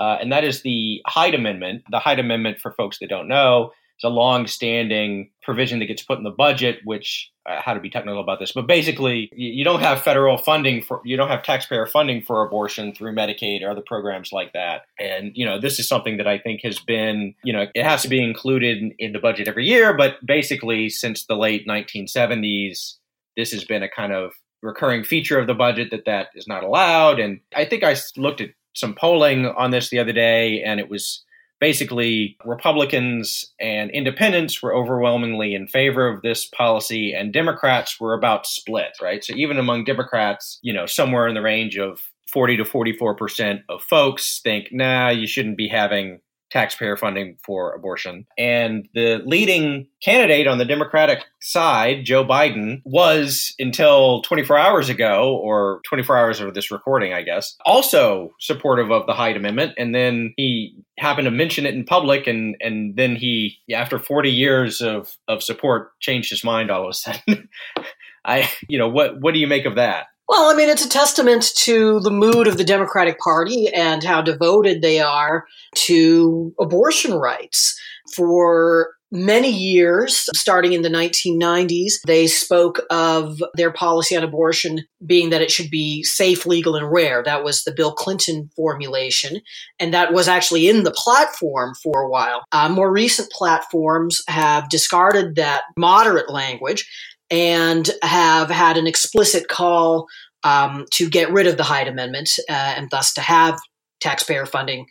uh, 0.00 0.16
and 0.20 0.32
that 0.32 0.44
is 0.44 0.62
the 0.62 1.02
Hyde 1.06 1.34
Amendment. 1.34 1.82
The 1.90 1.98
Hyde 1.98 2.18
Amendment, 2.18 2.58
for 2.58 2.72
folks 2.72 2.98
that 3.00 3.10
don't 3.10 3.28
know, 3.28 3.72
is 3.98 4.04
a 4.04 4.08
long-standing 4.08 5.30
provision 5.42 5.78
that 5.78 5.86
gets 5.86 6.02
put 6.02 6.16
in 6.16 6.24
the 6.24 6.30
budget, 6.30 6.78
which 6.84 7.30
uh, 7.46 7.60
how 7.60 7.74
to 7.74 7.80
be 7.80 7.90
technical 7.90 8.20
about 8.20 8.38
this, 8.38 8.52
but 8.52 8.66
basically, 8.66 9.28
you, 9.32 9.50
you, 9.50 9.64
don't 9.64 9.80
have 9.80 10.02
federal 10.02 10.38
funding 10.38 10.82
for 10.82 11.02
you 11.04 11.16
don't 11.16 11.28
have 11.28 11.42
taxpayer 11.42 11.86
funding 11.86 12.22
for 12.22 12.44
abortion 12.46 12.94
through 12.94 13.14
Medicaid 13.14 13.62
or 13.62 13.70
other 13.70 13.82
programs 13.86 14.32
like 14.32 14.52
that. 14.54 14.82
And 14.98 15.32
you 15.34 15.44
know, 15.44 15.60
this 15.60 15.78
is 15.78 15.88
something 15.88 16.16
that 16.16 16.26
I 16.26 16.38
think 16.38 16.60
has 16.64 16.78
been 16.78 17.34
you 17.44 17.52
know 17.52 17.66
it 17.74 17.84
has 17.84 18.02
to 18.02 18.08
be 18.08 18.22
included 18.22 18.78
in, 18.78 18.94
in 18.98 19.12
the 19.12 19.18
budget 19.18 19.48
every 19.48 19.66
year, 19.66 19.94
but 19.94 20.16
basically 20.24 20.88
since 20.88 21.26
the 21.26 21.36
late 21.36 21.66
1970s, 21.66 22.94
this 23.36 23.52
has 23.52 23.64
been 23.64 23.82
a 23.82 23.90
kind 23.90 24.12
of 24.12 24.32
recurring 24.62 25.04
feature 25.04 25.38
of 25.38 25.46
the 25.46 25.54
budget 25.54 25.90
that 25.90 26.04
that 26.04 26.28
is 26.34 26.46
not 26.46 26.62
allowed. 26.62 27.18
And 27.18 27.40
I 27.54 27.64
think 27.64 27.82
I 27.82 27.96
looked 28.16 28.40
at 28.40 28.50
some 28.74 28.94
polling 28.94 29.46
on 29.46 29.70
this 29.70 29.90
the 29.90 29.98
other 29.98 30.12
day, 30.12 30.62
and 30.62 30.80
it 30.80 30.88
was 30.88 31.24
basically 31.60 32.36
Republicans 32.44 33.44
and 33.60 33.90
independents 33.90 34.62
were 34.62 34.74
overwhelmingly 34.74 35.54
in 35.54 35.66
favor 35.66 36.08
of 36.08 36.22
this 36.22 36.46
policy, 36.46 37.12
and 37.12 37.32
Democrats 37.32 38.00
were 38.00 38.14
about 38.14 38.46
split, 38.46 38.92
right? 39.00 39.22
So 39.22 39.34
even 39.36 39.58
among 39.58 39.84
Democrats, 39.84 40.58
you 40.62 40.72
know, 40.72 40.86
somewhere 40.86 41.28
in 41.28 41.34
the 41.34 41.42
range 41.42 41.76
of 41.76 42.00
40 42.32 42.58
to 42.58 42.64
44% 42.64 43.62
of 43.68 43.82
folks 43.82 44.40
think, 44.42 44.68
nah, 44.72 45.10
you 45.10 45.26
shouldn't 45.26 45.56
be 45.56 45.68
having 45.68 46.20
taxpayer 46.50 46.96
funding 46.96 47.36
for 47.44 47.72
abortion. 47.72 48.26
And 48.36 48.88
the 48.94 49.22
leading 49.24 49.86
candidate 50.02 50.46
on 50.46 50.58
the 50.58 50.64
Democratic 50.64 51.24
side, 51.40 52.04
Joe 52.04 52.24
Biden, 52.24 52.82
was 52.84 53.54
until 53.58 54.22
24 54.22 54.58
hours 54.58 54.88
ago, 54.88 55.36
or 55.36 55.80
24 55.88 56.16
hours 56.16 56.40
of 56.40 56.54
this 56.54 56.70
recording, 56.70 57.12
I 57.12 57.22
guess, 57.22 57.56
also 57.64 58.32
supportive 58.40 58.90
of 58.90 59.06
the 59.06 59.14
Hyde 59.14 59.36
Amendment. 59.36 59.74
And 59.78 59.94
then 59.94 60.34
he 60.36 60.76
happened 60.98 61.26
to 61.26 61.30
mention 61.30 61.66
it 61.66 61.74
in 61.74 61.84
public, 61.84 62.26
and 62.26 62.56
and 62.60 62.96
then 62.96 63.16
he, 63.16 63.58
after 63.72 63.98
40 63.98 64.30
years 64.30 64.80
of 64.80 65.16
of 65.28 65.42
support, 65.42 65.98
changed 66.00 66.30
his 66.30 66.44
mind 66.44 66.70
all 66.70 66.84
of 66.84 66.90
a 66.90 66.94
sudden. 66.94 67.48
I, 68.24 68.50
you 68.68 68.78
know, 68.78 68.88
what 68.88 69.20
what 69.20 69.34
do 69.34 69.40
you 69.40 69.46
make 69.46 69.64
of 69.64 69.76
that? 69.76 70.06
Well, 70.30 70.48
I 70.48 70.54
mean, 70.54 70.68
it's 70.68 70.86
a 70.86 70.88
testament 70.88 71.50
to 71.56 71.98
the 71.98 72.10
mood 72.12 72.46
of 72.46 72.56
the 72.56 72.62
Democratic 72.62 73.18
Party 73.18 73.66
and 73.66 74.04
how 74.04 74.22
devoted 74.22 74.80
they 74.80 75.00
are 75.00 75.44
to 75.74 76.54
abortion 76.60 77.14
rights. 77.14 77.76
For 78.14 78.92
many 79.10 79.50
years, 79.50 80.28
starting 80.36 80.72
in 80.72 80.82
the 80.82 80.88
1990s, 80.88 81.94
they 82.06 82.28
spoke 82.28 82.80
of 82.90 83.42
their 83.56 83.72
policy 83.72 84.16
on 84.16 84.22
abortion 84.22 84.84
being 85.04 85.30
that 85.30 85.42
it 85.42 85.50
should 85.50 85.68
be 85.68 86.04
safe, 86.04 86.46
legal, 86.46 86.76
and 86.76 86.92
rare. 86.92 87.24
That 87.24 87.42
was 87.42 87.64
the 87.64 87.74
Bill 87.74 87.92
Clinton 87.92 88.50
formulation, 88.54 89.40
and 89.80 89.92
that 89.92 90.12
was 90.12 90.28
actually 90.28 90.68
in 90.68 90.84
the 90.84 90.92
platform 90.92 91.74
for 91.82 92.02
a 92.02 92.08
while. 92.08 92.44
Uh, 92.52 92.68
more 92.68 92.92
recent 92.92 93.32
platforms 93.32 94.22
have 94.28 94.68
discarded 94.68 95.34
that 95.34 95.62
moderate 95.76 96.30
language 96.30 96.88
and 97.30 97.88
have 98.02 98.50
had 98.50 98.76
an 98.76 98.86
explicit 98.86 99.48
call 99.48 100.06
um, 100.42 100.86
to 100.92 101.08
get 101.08 101.32
rid 101.32 101.46
of 101.46 101.56
the 101.56 101.62
Hyde 101.62 101.88
Amendment 101.88 102.30
uh, 102.48 102.74
and 102.76 102.88
thus 102.90 103.12
to 103.14 103.20
have 103.20 103.58
taxpayer 104.00 104.46
funding 104.46 104.86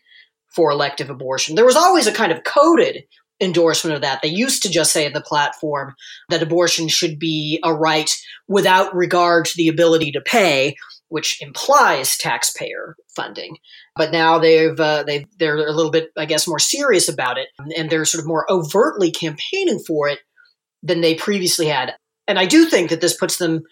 for 0.55 0.71
elective 0.71 1.09
abortion. 1.09 1.55
There 1.55 1.65
was 1.65 1.75
always 1.75 2.07
a 2.07 2.13
kind 2.13 2.31
of 2.31 2.43
coded 2.43 3.03
endorsement 3.41 3.95
of 3.95 4.01
that. 4.01 4.21
They 4.21 4.29
used 4.29 4.63
to 4.63 4.69
just 4.69 4.91
say 4.91 5.05
in 5.05 5.13
the 5.13 5.21
platform 5.21 5.95
that 6.29 6.43
abortion 6.43 6.87
should 6.87 7.19
be 7.19 7.59
a 7.63 7.73
right 7.73 8.09
without 8.47 8.93
regard 8.95 9.45
to 9.45 9.53
the 9.55 9.69
ability 9.69 10.11
to 10.11 10.21
pay, 10.21 10.75
which 11.07 11.41
implies 11.41 12.17
taxpayer 12.17 12.95
funding. 13.15 13.57
But 13.95 14.11
now 14.11 14.39
they've 14.39 14.79
uh, 14.79 15.03
they 15.03 15.25
they're 15.37 15.57
a 15.57 15.71
little 15.71 15.91
bit, 15.91 16.09
I 16.17 16.25
guess, 16.25 16.47
more 16.47 16.59
serious 16.59 17.09
about 17.09 17.37
it, 17.37 17.47
and 17.77 17.89
they're 17.89 18.05
sort 18.05 18.23
of 18.23 18.27
more 18.27 18.45
overtly 18.51 19.11
campaigning 19.11 19.79
for 19.85 20.09
it 20.09 20.19
than 20.83 21.01
they 21.01 21.15
previously 21.15 21.67
had. 21.67 21.93
And 22.29 22.37
I 22.37 22.45
do 22.45 22.65
think 22.65 22.91
that 22.91 23.01
this 23.01 23.17
puts 23.17 23.37
them 23.37 23.63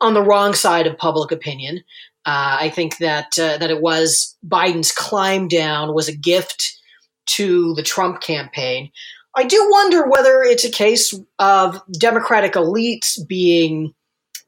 on 0.00 0.14
the 0.14 0.22
wrong 0.22 0.54
side 0.54 0.86
of 0.86 0.96
public 0.96 1.32
opinion. 1.32 1.78
Uh, 2.24 2.56
I 2.60 2.70
think 2.70 2.98
that 2.98 3.38
uh, 3.38 3.58
that 3.58 3.70
it 3.70 3.82
was 3.82 4.36
Biden's 4.46 4.92
climb 4.92 5.48
down 5.48 5.94
was 5.94 6.08
a 6.08 6.16
gift 6.16 6.78
to 7.26 7.74
the 7.74 7.82
Trump 7.82 8.20
campaign. 8.20 8.90
I 9.36 9.44
do 9.44 9.66
wonder 9.70 10.08
whether 10.08 10.42
it's 10.42 10.64
a 10.64 10.70
case 10.70 11.12
of 11.40 11.82
Democratic 11.98 12.52
elites 12.52 13.18
being 13.26 13.92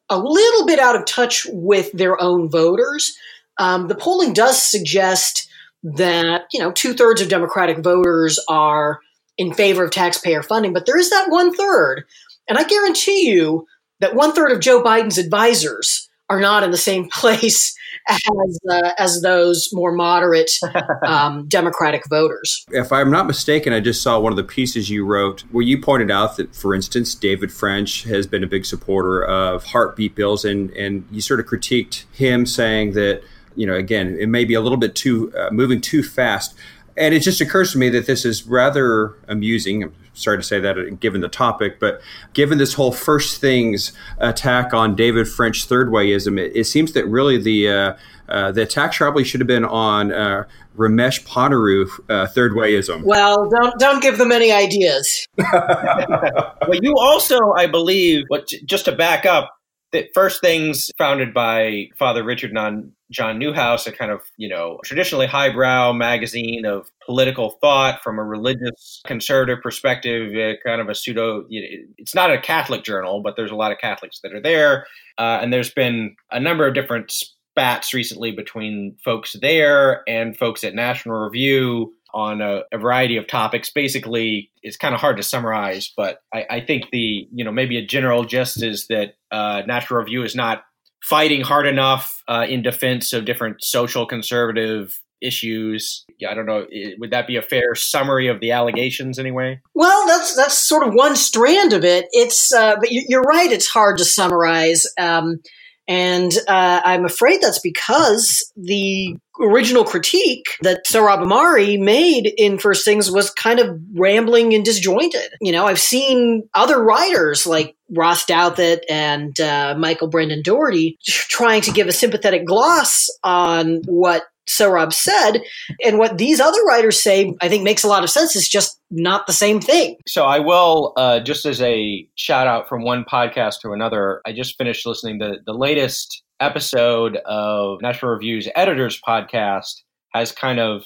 a 0.09 0.19
little 0.19 0.65
bit 0.65 0.79
out 0.79 0.95
of 0.95 1.05
touch 1.05 1.45
with 1.51 1.91
their 1.93 2.21
own 2.23 2.49
voters. 2.49 3.17
Um, 3.59 3.89
the 3.89 3.97
polling 3.97 4.33
does 4.33 4.63
suggest 4.63 5.49
that 5.83 6.43
you 6.53 6.61
know 6.61 6.71
two 6.71 6.95
thirds 6.95 7.21
of 7.21 7.29
Democratic 7.29 7.79
voters 7.79 8.39
are 8.49 9.01
in 9.37 9.53
favor 9.53 9.85
of 9.85 9.91
taxpayer 9.91 10.43
funding, 10.43 10.73
but 10.73 10.87
there 10.87 10.99
is 10.99 11.11
that 11.11 11.31
one 11.31 11.55
third 11.55 12.05
and 12.49 12.59
I 12.59 12.65
guarantee 12.65 13.31
you 13.31 13.67
that 14.01 14.15
one 14.15 14.33
third 14.33 14.53
of 14.53 14.61
Joe 14.61 14.83
Biden's 14.83 15.19
advisors 15.19 16.09
are 16.29 16.41
not 16.41 16.63
in 16.63 16.71
the 16.71 16.77
same 16.77 17.09
place 17.13 17.75
as 18.09 18.61
uh, 18.71 18.91
as 18.99 19.21
those 19.23 19.69
more 19.73 19.93
moderate 19.93 20.51
um, 21.07 21.47
Democratic 21.49 22.03
voters. 22.09 22.65
If 22.71 22.93
I'm 22.93 23.11
not 23.11 23.27
mistaken, 23.27 23.73
I 23.73 23.81
just 23.81 24.03
saw 24.03 24.19
one 24.21 24.33
of 24.33 24.37
the 24.37 24.45
pieces 24.45 24.91
you 24.91 25.05
wrote 25.05 25.43
where 25.51 25.65
you 25.65 25.81
pointed 25.81 26.11
out 26.11 26.37
that, 26.37 26.55
for 26.55 26.75
instance, 26.75 27.15
David 27.15 27.53
French 27.53 28.05
has 28.05 28.27
been 28.27 28.45
a 28.45 28.47
big 28.47 28.65
supporter 28.65 29.25
of 29.25 29.65
heartbeat 29.65 30.15
bills, 30.15 30.45
and 30.45 30.71
and 30.73 31.07
you 31.11 31.21
sort 31.21 31.41
of 31.41 31.47
critiqued 31.47 32.05
him, 32.13 32.47
saying 32.47 32.93
that 32.93 33.23
you 33.55 33.67
know 33.67 33.75
again 33.75 34.17
it 34.19 34.29
may 34.29 34.45
be 34.45 34.55
a 34.55 34.61
little 34.61 34.79
bit 34.79 34.95
too 34.95 35.33
uh, 35.37 35.51
moving 35.51 35.81
too 35.81 36.03
fast. 36.03 36.55
And 36.97 37.15
it 37.15 37.21
just 37.21 37.41
occurs 37.41 37.73
to 37.73 37.79
me 37.79 37.89
that 37.91 38.07
this 38.07 38.25
is 38.25 38.47
rather 38.47 39.15
amusing. 39.29 39.85
I'm 39.85 39.95
sorry 40.15 40.39
to 40.39 40.43
say 40.43 40.61
that 40.61 40.99
given 41.01 41.21
the 41.21 41.29
topic, 41.29 41.79
but 41.79 42.01
given 42.33 42.59
this 42.59 42.75
whole 42.75 42.93
first 42.93 43.41
things 43.41 43.93
attack 44.19 44.73
on 44.73 44.95
David 44.95 45.29
French 45.29 45.67
third 45.67 45.89
wayism, 45.89 46.39
it, 46.39 46.57
it 46.57 46.65
seems 46.65 46.93
that 46.93 47.07
really 47.07 47.37
the 47.37 47.69
uh, 47.69 47.97
uh, 48.29 48.53
the 48.53 48.63
attack 48.63 48.95
probably 48.95 49.25
should 49.25 49.41
have 49.41 49.47
been 49.47 49.65
on 49.65 50.13
uh, 50.13 50.45
Ramesh 50.77 51.25
Ponnuru 51.25 51.87
uh, 52.09 52.27
third 52.29 52.53
wayism. 52.53 53.03
Well, 53.03 53.49
don't 53.49 53.79
don't 53.79 54.03
give 54.03 54.19
them 54.19 54.33
any 54.33 54.51
ideas. 54.51 55.27
well, 55.53 56.81
you 56.81 56.95
also, 56.99 57.39
I 57.57 57.67
believe, 57.67 58.25
what 58.29 58.49
just 58.65 58.87
to 58.87 58.93
back 58.93 59.27
up, 59.27 59.55
that 59.93 60.09
first 60.15 60.41
things 60.41 60.91
founded 60.99 61.33
by 61.33 61.89
Father 61.99 62.25
Richard 62.25 62.53
Non 62.53 62.93
John 63.11 63.39
Neuhaus, 63.39 63.87
a 63.87 63.93
kind 63.93 64.11
of, 64.11 64.23
you 64.37 64.49
know, 64.49 64.79
traditionally 64.85 65.27
highbrow 65.27 65.93
magazine 65.93 66.65
of 66.67 66.91
political 67.05 67.51
thought 67.61 68.03
from 68.03 68.19
a 68.19 68.25
religious 68.25 69.01
conservative 69.07 69.63
perspective, 69.63 70.35
uh, 70.35 70.57
kind 70.67 70.81
of 70.81 70.89
a 70.89 70.95
pseudo, 70.95 71.45
you 71.49 71.61
know, 71.61 71.69
it's 71.99 72.15
not 72.15 72.33
a 72.33 72.41
Catholic 72.41 72.85
journal, 72.85 73.23
but 73.23 73.37
there's 73.37 73.51
a 73.51 73.57
lot 73.57 73.73
of 73.73 73.79
Catholics 73.79 74.21
that 74.23 74.33
are 74.33 74.43
there. 74.43 74.87
Uh, 75.19 75.39
and 75.41 75.53
there's 75.53 75.71
been 75.71 76.17
a 76.31 76.41
number 76.41 76.67
of 76.67 76.75
different 76.75 77.11
spats 77.57 77.95
recently 77.95 78.33
between 78.33 78.97
folks 79.05 79.35
there 79.41 80.03
and 80.09 80.37
folks 80.37 80.63
at 80.63 80.75
National 80.75 81.17
Review 81.17 81.95
on 82.13 82.41
a, 82.41 82.63
a, 82.73 82.79
variety 82.79 83.17
of 83.17 83.27
topics. 83.27 83.71
Basically, 83.71 84.51
it's 84.63 84.77
kind 84.77 84.95
of 84.95 85.01
hard 85.01 85.17
to 85.19 85.23
summarize, 85.23 85.93
but 85.97 86.21
I, 86.33 86.47
I, 86.51 86.61
think 86.61 86.91
the 86.91 87.29
you 87.33 87.45
know 87.45 87.53
maybe 87.53 87.79
a 87.79 87.87
general 87.87 88.25
gist 88.25 88.63
is 88.63 88.87
that 88.89 89.15
uh, 89.31 89.63
National 89.67 90.01
Review 90.01 90.23
is 90.23 90.35
not 90.35 90.65
fighting 91.03 91.43
hard 91.43 91.67
enough 91.67 92.23
uh, 92.29 92.47
in 92.49 92.63
defense 92.63 93.13
of 93.13 93.25
different 93.25 93.63
social 93.63 94.07
conservative 94.07 94.99
issues. 95.21 96.05
I 96.29 96.35
don't 96.35 96.47
know. 96.47 96.67
Would 96.99 97.11
that 97.11 97.27
be 97.27 97.37
a 97.37 97.43
fair 97.43 97.75
summary 97.75 98.29
of 98.29 98.41
the 98.41 98.53
allegations 98.53 99.19
anyway? 99.19 99.61
Well, 99.75 100.07
that's 100.07 100.35
that's 100.35 100.57
sort 100.57 100.87
of 100.87 100.95
one 100.95 101.17
strand 101.17 101.73
of 101.73 101.85
it. 101.85 102.07
It's 102.13 102.53
uh, 102.53 102.77
but 102.79 102.91
you're 102.91 103.23
right. 103.23 103.51
It's 103.51 103.69
hard 103.69 103.99
to 103.99 104.05
summarize. 104.05 104.85
Um, 104.99 105.41
and 105.89 106.33
uh, 106.49 106.81
I'm 106.85 107.05
afraid 107.05 107.41
that's 107.41 107.61
because 107.61 108.51
the 108.57 109.17
original 109.41 109.85
critique 109.85 110.57
that 110.63 110.87
Sohrab 110.87 111.25
Ahmari 111.25 111.79
made 111.79 112.33
in 112.37 112.59
First 112.59 112.85
Things 112.85 113.11
was 113.11 113.31
kind 113.31 113.61
of 113.61 113.79
rambling 113.95 114.55
and 114.55 114.65
disjointed. 114.65 115.35
You 115.41 115.53
know, 115.53 115.67
I've 115.67 115.81
seen 115.81 116.49
other 116.55 116.83
writers 116.83 117.47
like 117.47 117.77
Ross 117.91 118.25
Douthat 118.25 118.81
and 118.89 119.39
uh, 119.41 119.77
Michael 119.79 120.09
Brendan 120.09 120.43
Dougherty 120.43 120.99
trying 121.05 121.61
to 121.63 121.71
give 121.71 121.87
a 121.87 121.93
sympathetic 121.93 122.47
gloss 122.47 123.07
on 123.23 123.83
what 123.87 124.25
Sohrab 124.49 124.93
said. 124.93 125.43
And 125.85 125.99
what 125.99 126.19
these 126.19 126.41
other 126.41 126.63
writers 126.63 127.03
say, 127.03 127.35
I 127.41 127.49
think 127.49 127.65
makes 127.65 127.85
a 127.85 127.89
lot 127.89 128.05
of 128.05 128.11
sense. 128.11 128.37
It's 128.37 128.49
just 128.49 128.81
not 128.91 129.27
the 129.27 129.33
same 129.33 129.61
thing. 129.61 129.97
So 130.07 130.25
I 130.25 130.39
will, 130.39 130.93
uh, 130.97 131.21
just 131.21 131.45
as 131.47 131.61
a 131.61 132.09
shout 132.15 132.47
out 132.47 132.69
from 132.69 132.83
one 132.83 133.05
podcast 133.05 133.61
to 133.61 133.73
another, 133.73 134.21
I 134.25 134.33
just 134.33 134.57
finished 134.57 134.87
listening 134.87 135.19
to 135.21 135.37
the 135.45 135.53
latest 135.53 136.23
episode 136.39 137.17
of 137.25 137.81
National 137.83 138.13
Review's 138.13 138.49
Editors 138.55 139.01
Podcast 139.01 139.83
has 140.15 140.33
kind 140.33 140.61
of 140.61 140.85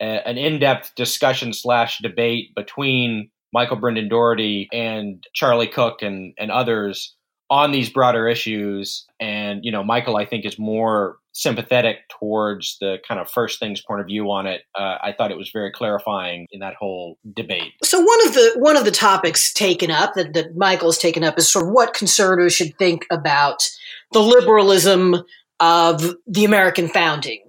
a, 0.00 0.26
an 0.26 0.38
in-depth 0.38 0.94
discussion 0.96 1.52
slash 1.52 1.98
debate 1.98 2.54
between 2.56 3.30
Michael 3.52 3.76
Brendan 3.76 4.08
Dougherty 4.08 4.68
and 4.72 5.26
Charlie 5.34 5.68
Cooke 5.68 6.02
and, 6.02 6.34
and 6.38 6.50
others 6.50 7.14
on 7.50 7.72
these 7.72 7.88
broader 7.88 8.28
issues. 8.28 9.06
And, 9.20 9.64
you 9.64 9.72
know, 9.72 9.82
Michael, 9.82 10.16
I 10.16 10.26
think, 10.26 10.44
is 10.44 10.58
more 10.58 11.16
sympathetic 11.38 11.98
towards 12.18 12.76
the 12.80 12.96
kind 13.06 13.20
of 13.20 13.30
first 13.30 13.60
things 13.60 13.80
point 13.80 14.00
of 14.00 14.06
view 14.06 14.30
on 14.30 14.46
it. 14.46 14.62
Uh, 14.74 14.96
I 15.00 15.14
thought 15.16 15.30
it 15.30 15.36
was 15.36 15.50
very 15.52 15.70
clarifying 15.70 16.46
in 16.50 16.60
that 16.60 16.74
whole 16.74 17.18
debate. 17.34 17.72
So 17.84 18.00
one 18.00 18.26
of 18.26 18.34
the 18.34 18.56
one 18.56 18.76
of 18.76 18.84
the 18.84 18.90
topics 18.90 19.52
taken 19.52 19.90
up 19.90 20.14
that, 20.14 20.32
that 20.34 20.56
Michael's 20.56 20.98
taken 20.98 21.22
up 21.22 21.38
is 21.38 21.50
sort 21.50 21.66
of 21.66 21.72
what 21.72 21.94
conservatives 21.94 22.54
should 22.54 22.76
think 22.76 23.06
about 23.10 23.68
the 24.12 24.20
liberalism 24.20 25.16
of 25.60 26.14
the 26.26 26.44
American 26.44 26.88
founding 26.88 27.42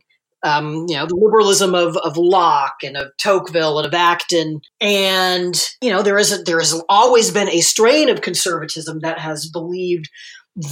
um, 0.43 0.86
you 0.88 0.96
know, 0.96 1.05
the 1.05 1.15
liberalism 1.15 1.75
of, 1.75 1.98
of 1.98 2.15
Locke 2.15 2.77
and 2.84 2.96
of 2.96 3.12
Tocqueville 3.17 3.77
and 3.77 3.86
of 3.86 3.93
Acton. 3.93 4.62
And, 4.79 5.62
you 5.81 5.91
know, 5.91 6.01
there 6.01 6.17
is 6.17 6.31
a, 6.31 6.41
there 6.43 6.60
has 6.60 6.81
always 6.88 7.29
been 7.31 7.50
a 7.50 7.60
strain 7.62 8.10
of 8.10 8.22
conservatism 8.22 9.00
that 9.01 9.19
has 9.19 9.50
believed 9.50 10.10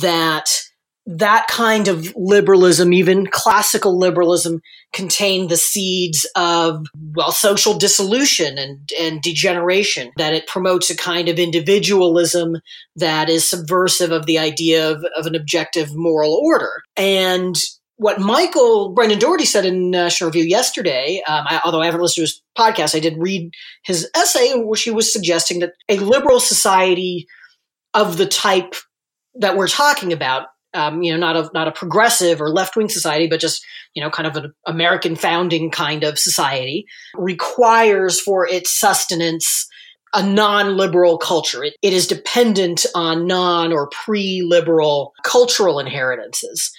that 0.01 0.45
that 1.07 1.47
kind 1.47 1.87
of 1.87 2.13
liberalism, 2.15 2.91
even 2.91 3.27
classical 3.27 3.97
liberalism, 3.97 4.61
contained 4.91 5.49
the 5.49 5.57
seeds 5.57 6.29
of, 6.35 6.85
well, 7.15 7.31
social 7.31 7.77
dissolution 7.77 8.57
and, 8.57 8.91
and 8.99 9.21
degeneration, 9.21 10.11
that 10.17 10.33
it 10.33 10.47
promotes 10.47 10.89
a 10.89 10.97
kind 10.97 11.29
of 11.29 11.39
individualism 11.39 12.57
that 12.97 13.29
is 13.29 13.49
subversive 13.49 14.11
of 14.11 14.25
the 14.25 14.37
idea 14.37 14.91
of, 14.91 15.03
of 15.15 15.25
an 15.25 15.35
objective 15.35 15.95
moral 15.95 16.33
order. 16.43 16.81
And 16.97 17.55
what 17.95 18.19
Michael 18.19 18.89
Brendan 18.89 19.17
Dougherty 19.17 19.45
said 19.45 19.65
in 19.65 19.89
National 19.89 20.29
Review 20.29 20.43
yesterday, 20.43 21.23
um, 21.27 21.45
I, 21.47 21.61
although 21.63 21.81
I 21.81 21.85
haven't 21.85 22.01
listened 22.01 22.27
to 22.27 22.31
his 22.33 22.41
podcast, 22.57 22.95
I 22.95 22.99
did 22.99 23.17
read 23.17 23.53
his 23.83 24.09
essay 24.13 24.51
in 24.51 24.67
which 24.67 24.83
he 24.83 24.91
was 24.91 25.11
suggesting 25.11 25.59
that 25.59 25.73
a 25.89 25.97
liberal 25.97 26.39
society 26.39 27.27
of 27.93 28.17
the 28.17 28.27
type 28.27 28.75
that 29.35 29.55
we're 29.55 29.67
talking 29.67 30.13
about, 30.13 30.47
um, 30.77 31.01
you 31.01 31.11
know, 31.11 31.19
not 31.19 31.35
a 31.35 31.49
not 31.53 31.67
a 31.67 31.71
progressive 31.71 32.39
or 32.39 32.49
left 32.49 32.75
wing 32.75 32.89
society, 32.89 33.27
but 33.27 33.39
just 33.39 33.65
you 33.93 34.03
know, 34.03 34.09
kind 34.09 34.27
of 34.27 34.35
an 34.35 34.53
American 34.67 35.15
founding 35.15 35.71
kind 35.71 36.03
of 36.03 36.19
society, 36.19 36.85
requires 37.15 38.19
for 38.19 38.47
its 38.47 38.79
sustenance 38.79 39.67
a 40.13 40.23
non-liberal 40.23 41.17
culture. 41.17 41.63
It, 41.63 41.75
it 41.81 41.93
is 41.93 42.07
dependent 42.07 42.85
on 42.95 43.27
non 43.27 43.73
or 43.73 43.89
pre-liberal 43.89 45.13
cultural 45.23 45.79
inheritances. 45.79 46.71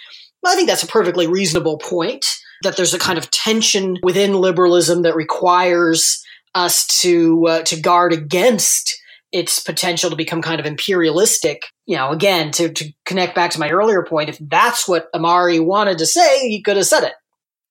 I 0.45 0.55
think 0.55 0.69
that's 0.69 0.85
a 0.85 0.89
perfectly 0.89 1.27
reasonable 1.27 1.79
point 1.79 2.25
that 2.63 2.77
there's 2.77 2.95
a 2.95 2.99
kind 2.99 3.19
of 3.19 3.31
tension 3.31 3.99
within 4.03 4.35
liberalism 4.35 5.03
that 5.03 5.15
requires 5.15 6.25
us 6.55 6.87
to 7.01 7.47
uh, 7.47 7.63
to 7.63 7.81
guard 7.81 8.13
against 8.13 8.98
its 9.33 9.61
potential 9.61 10.11
to 10.11 10.17
become 10.17 10.43
kind 10.43 10.61
of 10.61 10.67
imperialistic. 10.67 11.65
You 11.87 11.97
know, 11.97 12.11
again, 12.11 12.51
to, 12.53 12.73
to 12.73 12.93
connect 13.05 13.35
back 13.35 13.51
to 13.53 13.61
my 13.61 13.71
earlier 13.71 14.03
point, 14.03 14.29
if 14.29 14.39
that's 14.41 14.89
what 14.89 15.13
Ahmari 15.13 15.65
wanted 15.65 15.99
to 15.99 16.07
say, 16.07 16.49
he 16.49 16.63
could 16.63 16.77
have 16.77 16.87
said 16.87 17.05
it. 17.05 17.15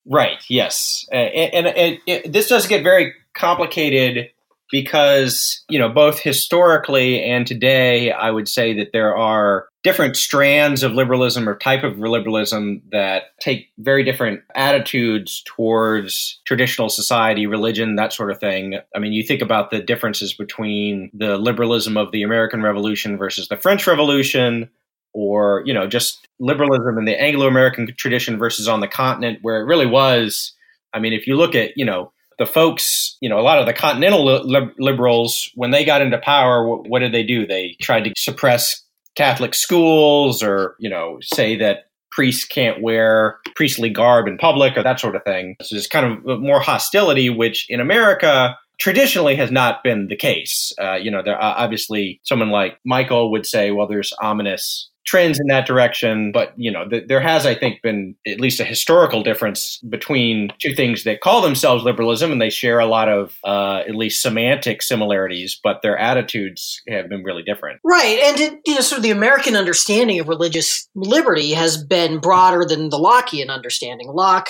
Right. 0.05 0.37
Yes, 0.49 1.05
uh, 1.11 1.15
and, 1.15 1.67
and, 1.67 1.99
and 2.07 2.33
this 2.33 2.47
does 2.47 2.67
get 2.67 2.83
very 2.83 3.13
complicated 3.33 4.29
because 4.71 5.63
you 5.69 5.79
know 5.79 5.89
both 5.89 6.19
historically 6.19 7.23
and 7.23 7.47
today 7.47 8.11
i 8.11 8.29
would 8.29 8.47
say 8.47 8.73
that 8.73 8.91
there 8.91 9.15
are 9.15 9.67
different 9.87 10.17
strands 10.17 10.83
of 10.83 10.91
liberalism 10.91 11.47
or 11.47 11.55
type 11.55 11.81
of 11.81 11.97
liberalism 11.97 12.81
that 12.91 13.39
take 13.39 13.69
very 13.77 14.03
different 14.03 14.41
attitudes 14.53 15.41
towards 15.45 16.41
traditional 16.45 16.89
society 16.89 17.47
religion 17.47 17.95
that 17.95 18.11
sort 18.11 18.29
of 18.29 18.37
thing. 18.37 18.77
I 18.93 18.99
mean 18.99 19.13
you 19.13 19.23
think 19.23 19.41
about 19.41 19.71
the 19.71 19.79
differences 19.79 20.33
between 20.33 21.09
the 21.13 21.37
liberalism 21.37 21.95
of 21.95 22.11
the 22.11 22.21
american 22.23 22.61
revolution 22.61 23.17
versus 23.17 23.47
the 23.47 23.55
french 23.55 23.87
revolution 23.87 24.69
or 25.13 25.63
you 25.65 25.73
know 25.73 25.87
just 25.87 26.27
liberalism 26.39 26.97
in 26.97 27.05
the 27.05 27.19
anglo-american 27.19 27.87
tradition 27.97 28.37
versus 28.37 28.67
on 28.67 28.81
the 28.81 28.89
continent 28.89 29.39
where 29.41 29.61
it 29.61 29.65
really 29.65 29.85
was. 29.85 30.53
I 30.93 30.99
mean 30.99 31.13
if 31.13 31.27
you 31.27 31.37
look 31.37 31.55
at 31.55 31.71
you 31.77 31.85
know 31.85 32.11
the 32.37 32.45
folks, 32.45 33.17
you 33.21 33.29
know, 33.29 33.39
a 33.39 33.41
lot 33.41 33.59
of 33.59 33.65
the 33.65 33.73
continental 33.73 34.23
li- 34.25 34.71
liberals, 34.77 35.49
when 35.55 35.71
they 35.71 35.85
got 35.85 36.01
into 36.01 36.17
power, 36.17 36.67
what, 36.67 36.87
what 36.87 36.99
did 36.99 37.13
they 37.13 37.23
do? 37.23 37.45
They 37.47 37.75
tried 37.81 38.03
to 38.03 38.13
suppress 38.17 38.83
Catholic 39.15 39.55
schools 39.55 40.43
or, 40.43 40.75
you 40.79 40.89
know, 40.89 41.17
say 41.21 41.57
that 41.57 41.85
priests 42.11 42.45
can't 42.45 42.81
wear 42.81 43.39
priestly 43.55 43.89
garb 43.89 44.27
in 44.27 44.37
public 44.37 44.77
or 44.77 44.83
that 44.83 44.99
sort 44.99 45.15
of 45.15 45.23
thing. 45.23 45.55
So 45.61 45.75
there's 45.75 45.87
kind 45.87 46.05
of 46.05 46.39
more 46.39 46.59
hostility, 46.59 47.29
which 47.29 47.65
in 47.69 47.79
America 47.79 48.57
traditionally 48.79 49.35
has 49.35 49.51
not 49.51 49.83
been 49.83 50.07
the 50.07 50.15
case. 50.15 50.71
Uh, 50.79 50.95
you 50.95 51.09
know, 51.09 51.23
there 51.23 51.41
obviously 51.41 52.19
someone 52.23 52.49
like 52.49 52.79
Michael 52.85 53.31
would 53.31 53.45
say, 53.45 53.71
well, 53.71 53.87
there's 53.87 54.13
ominous 54.21 54.89
trends 55.07 55.39
in 55.39 55.47
that 55.47 55.65
direction. 55.65 56.31
But, 56.31 56.53
you 56.57 56.69
know, 56.69 56.87
th- 56.87 57.07
there 57.07 57.21
has, 57.21 57.45
I 57.45 57.55
think, 57.55 57.81
been 57.81 58.13
at 58.27 58.39
least 58.39 58.59
a 58.59 58.65
historical 58.65 59.23
difference 59.23 59.79
between 59.89 60.49
two 60.59 60.75
things 60.75 61.05
that 61.05 61.21
call 61.21 61.41
themselves 61.41 61.83
liberalism 61.83 62.31
and 62.31 62.39
they 62.39 62.51
share 62.51 62.77
a 62.79 62.85
lot 62.85 63.09
of 63.09 63.39
uh, 63.43 63.83
at 63.87 63.95
least 63.95 64.21
semantic 64.21 64.83
similarities, 64.83 65.59
but 65.63 65.81
their 65.81 65.97
attitudes 65.97 66.81
have 66.87 67.09
been 67.09 67.23
really 67.23 67.43
different. 67.43 67.79
Right. 67.83 68.19
And, 68.19 68.39
it, 68.39 68.59
you 68.65 68.75
know, 68.75 68.81
sort 68.81 68.99
of 68.99 69.03
the 69.03 69.11
American 69.11 69.55
understanding 69.55 70.19
of 70.19 70.27
religious 70.27 70.87
liberty 70.93 71.53
has 71.53 71.83
been 71.83 72.19
broader 72.19 72.65
than 72.65 72.89
the 72.89 72.99
Lockean 72.99 73.49
understanding. 73.49 74.09
Locke 74.09 74.49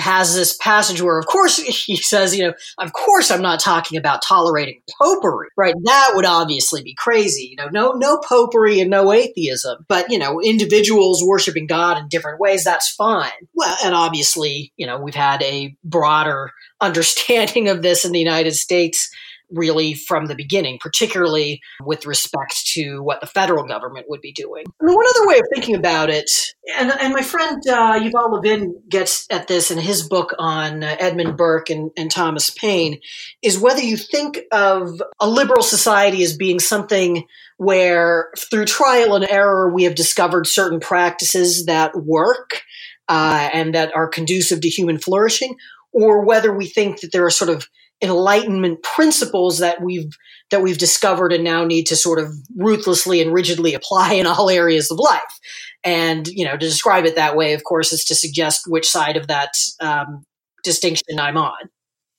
has 0.00 0.34
this 0.34 0.56
passage 0.56 1.00
where, 1.00 1.18
of 1.18 1.26
course, 1.26 1.56
he 1.86 1.96
says, 1.96 2.36
you 2.36 2.44
know, 2.44 2.54
of 2.78 2.92
course 2.92 3.30
I'm 3.30 3.42
not 3.42 3.60
talking 3.60 3.98
about 3.98 4.22
tolerating 4.22 4.80
popery, 5.00 5.48
right? 5.56 5.74
That 5.84 6.12
would 6.14 6.24
obviously 6.24 6.82
be 6.82 6.94
crazy. 6.94 7.48
You 7.50 7.56
know, 7.56 7.68
no, 7.68 7.92
no 7.92 8.18
popery 8.18 8.80
and 8.80 8.90
no 8.90 9.12
atheism, 9.12 9.84
but, 9.88 10.10
you 10.10 10.18
know, 10.18 10.40
individuals 10.40 11.22
worshiping 11.24 11.66
God 11.66 11.98
in 11.98 12.08
different 12.08 12.40
ways, 12.40 12.64
that's 12.64 12.90
fine. 12.90 13.30
Well, 13.54 13.76
and 13.84 13.94
obviously, 13.94 14.72
you 14.76 14.86
know, 14.86 14.98
we've 14.98 15.14
had 15.14 15.42
a 15.42 15.76
broader 15.84 16.52
understanding 16.80 17.68
of 17.68 17.82
this 17.82 18.04
in 18.04 18.12
the 18.12 18.18
United 18.18 18.54
States 18.54 19.10
really 19.52 19.94
from 19.94 20.26
the 20.26 20.34
beginning, 20.34 20.78
particularly 20.80 21.60
with 21.84 22.06
respect 22.06 22.66
to 22.74 23.02
what 23.02 23.20
the 23.20 23.26
federal 23.26 23.66
government 23.66 24.06
would 24.08 24.20
be 24.20 24.32
doing. 24.32 24.64
And 24.80 24.94
one 24.94 25.06
other 25.16 25.28
way 25.28 25.38
of 25.38 25.44
thinking 25.54 25.74
about 25.74 26.10
it, 26.10 26.30
and, 26.78 26.90
and 27.00 27.12
my 27.12 27.22
friend 27.22 27.60
uh, 27.68 27.98
Yuval 27.98 28.32
Levin 28.32 28.82
gets 28.88 29.26
at 29.30 29.48
this 29.48 29.70
in 29.70 29.78
his 29.78 30.06
book 30.06 30.34
on 30.38 30.82
uh, 30.84 30.96
Edmund 30.98 31.36
Burke 31.36 31.70
and, 31.70 31.90
and 31.96 32.10
Thomas 32.10 32.50
Paine, 32.50 33.00
is 33.42 33.58
whether 33.58 33.80
you 33.80 33.96
think 33.96 34.40
of 34.52 35.02
a 35.20 35.28
liberal 35.28 35.62
society 35.62 36.22
as 36.22 36.36
being 36.36 36.60
something 36.60 37.26
where 37.56 38.30
through 38.38 38.64
trial 38.64 39.14
and 39.14 39.28
error 39.28 39.72
we 39.72 39.84
have 39.84 39.94
discovered 39.94 40.46
certain 40.46 40.80
practices 40.80 41.66
that 41.66 41.94
work 41.94 42.62
uh, 43.08 43.50
and 43.52 43.74
that 43.74 43.94
are 43.94 44.08
conducive 44.08 44.60
to 44.60 44.68
human 44.68 44.98
flourishing, 44.98 45.56
or 45.92 46.24
whether 46.24 46.56
we 46.56 46.66
think 46.66 47.00
that 47.00 47.10
there 47.12 47.26
are 47.26 47.30
sort 47.30 47.50
of 47.50 47.68
enlightenment 48.02 48.82
principles 48.82 49.58
that 49.58 49.82
we've 49.82 50.10
that 50.50 50.62
we've 50.62 50.78
discovered 50.78 51.32
and 51.32 51.44
now 51.44 51.64
need 51.64 51.86
to 51.86 51.96
sort 51.96 52.18
of 52.18 52.32
ruthlessly 52.56 53.20
and 53.20 53.32
rigidly 53.32 53.74
apply 53.74 54.14
in 54.14 54.26
all 54.26 54.50
areas 54.50 54.90
of 54.90 54.98
life. 54.98 55.38
And 55.84 56.26
you 56.28 56.44
know, 56.44 56.52
to 56.52 56.58
describe 56.58 57.04
it 57.04 57.16
that 57.16 57.36
way, 57.36 57.52
of 57.52 57.64
course, 57.64 57.92
is 57.92 58.04
to 58.06 58.14
suggest 58.14 58.62
which 58.66 58.88
side 58.88 59.16
of 59.16 59.28
that 59.28 59.52
um, 59.80 60.24
distinction 60.62 61.18
I'm 61.18 61.36
on. 61.36 61.70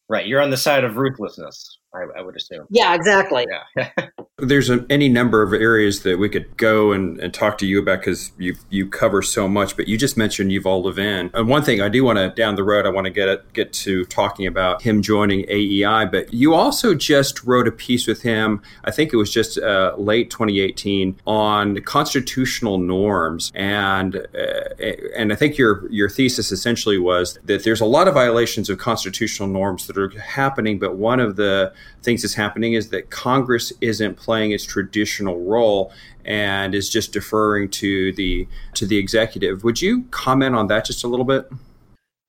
Right, 0.09 0.27
you're 0.27 0.41
on 0.41 0.49
the 0.49 0.57
side 0.57 0.83
of 0.83 0.97
ruthlessness. 0.97 1.77
I, 1.93 2.19
I 2.19 2.21
would 2.21 2.35
assume. 2.35 2.65
Yeah, 2.69 2.93
exactly. 2.95 3.47
Yeah. 3.75 3.89
There's 4.41 4.69
a, 4.69 4.86
any 4.89 5.10
number 5.10 5.41
of 5.41 5.54
areas 5.54 6.04
that 6.04 6.19
we 6.19 6.30
could 6.30 6.58
go 6.58 6.91
and, 6.91 7.19
and 7.19 7.34
talk 7.34 7.58
to 7.60 7.65
you 7.65 7.80
about 7.80 7.99
because 7.99 8.32
you 8.38 8.56
you 8.69 8.88
cover 8.88 9.21
so 9.21 9.47
much. 9.47 9.75
But 9.75 9.88
you 9.88 9.97
just 9.97 10.17
mentioned 10.17 10.51
Yuval 10.51 10.84
Levin, 10.84 11.30
and 11.34 11.47
one 11.47 11.63
thing 11.63 11.82
I 11.82 11.89
do 11.89 12.04
want 12.04 12.17
to 12.17 12.30
down 12.30 12.56
the 12.56 12.63
road, 12.63 12.86
I 12.86 12.89
want 12.89 13.06
to 13.06 13.12
get 13.12 13.54
get 13.54 13.73
to 13.73 14.06
talking 14.06 14.47
about 14.47 14.82
him 14.82 15.01
joining 15.01 15.45
AEI. 15.49 16.06
But 16.06 16.34
you 16.34 16.54
also 16.54 16.93
just 16.95 17.43
wrote 17.43 17.67
a 17.67 17.71
piece 17.71 18.08
with 18.08 18.21
him. 18.23 18.62
I 18.84 18.91
think 18.91 19.13
it 19.13 19.17
was 19.17 19.32
just 19.32 19.58
uh, 19.58 19.95
late 19.97 20.30
2018 20.30 21.19
on 21.27 21.82
constitutional 21.82 22.77
norms, 22.77 23.51
and 23.56 24.15
uh, 24.15 24.75
and 25.15 25.32
I 25.32 25.36
think 25.36 25.58
your 25.58 25.89
your 25.91 26.10
thesis 26.10 26.51
essentially 26.51 26.97
was 26.97 27.39
that 27.45 27.63
there's 27.63 27.82
a 27.82 27.86
lot 27.86 28.08
of 28.08 28.13
violations 28.13 28.69
of 28.69 28.77
constitutional 28.77 29.47
norms 29.47 29.88
that 29.88 29.97
are 29.97 30.10
happening, 30.19 30.80
but 30.80 30.95
one 30.95 31.19
of 31.19 31.36
the 31.36 31.73
things 32.04 32.23
that's 32.23 32.34
happening 32.34 32.73
is 32.73 32.89
that 32.89 33.10
Congress 33.10 33.71
isn't 33.82 34.17
playing 34.31 34.51
its 34.51 34.63
traditional 34.63 35.41
role 35.41 35.91
and 36.23 36.73
is 36.73 36.89
just 36.89 37.11
deferring 37.11 37.67
to 37.67 38.13
the 38.13 38.47
to 38.75 38.85
the 38.85 38.97
executive. 38.97 39.65
Would 39.65 39.81
you 39.81 40.03
comment 40.11 40.55
on 40.55 40.67
that 40.67 40.85
just 40.85 41.03
a 41.03 41.09
little 41.09 41.25
bit? 41.25 41.49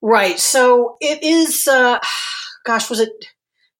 Right. 0.01 0.41
So 0.41 0.97
it 1.01 1.23
is. 1.23 1.69
Uh, 1.69 2.01
gosh, 2.67 2.91
was 2.91 2.99
it 2.99 3.13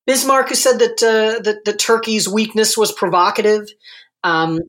Bismarck 0.07 0.51
who 0.51 0.55
said 0.55 0.79
that 0.79 1.03
uh, 1.03 1.43
that, 1.43 1.65
that 1.65 1.81
Turkey's 1.81 2.29
weakness 2.29 2.77
was 2.77 2.93
provocative? 2.93 3.67
Um, 4.23 4.61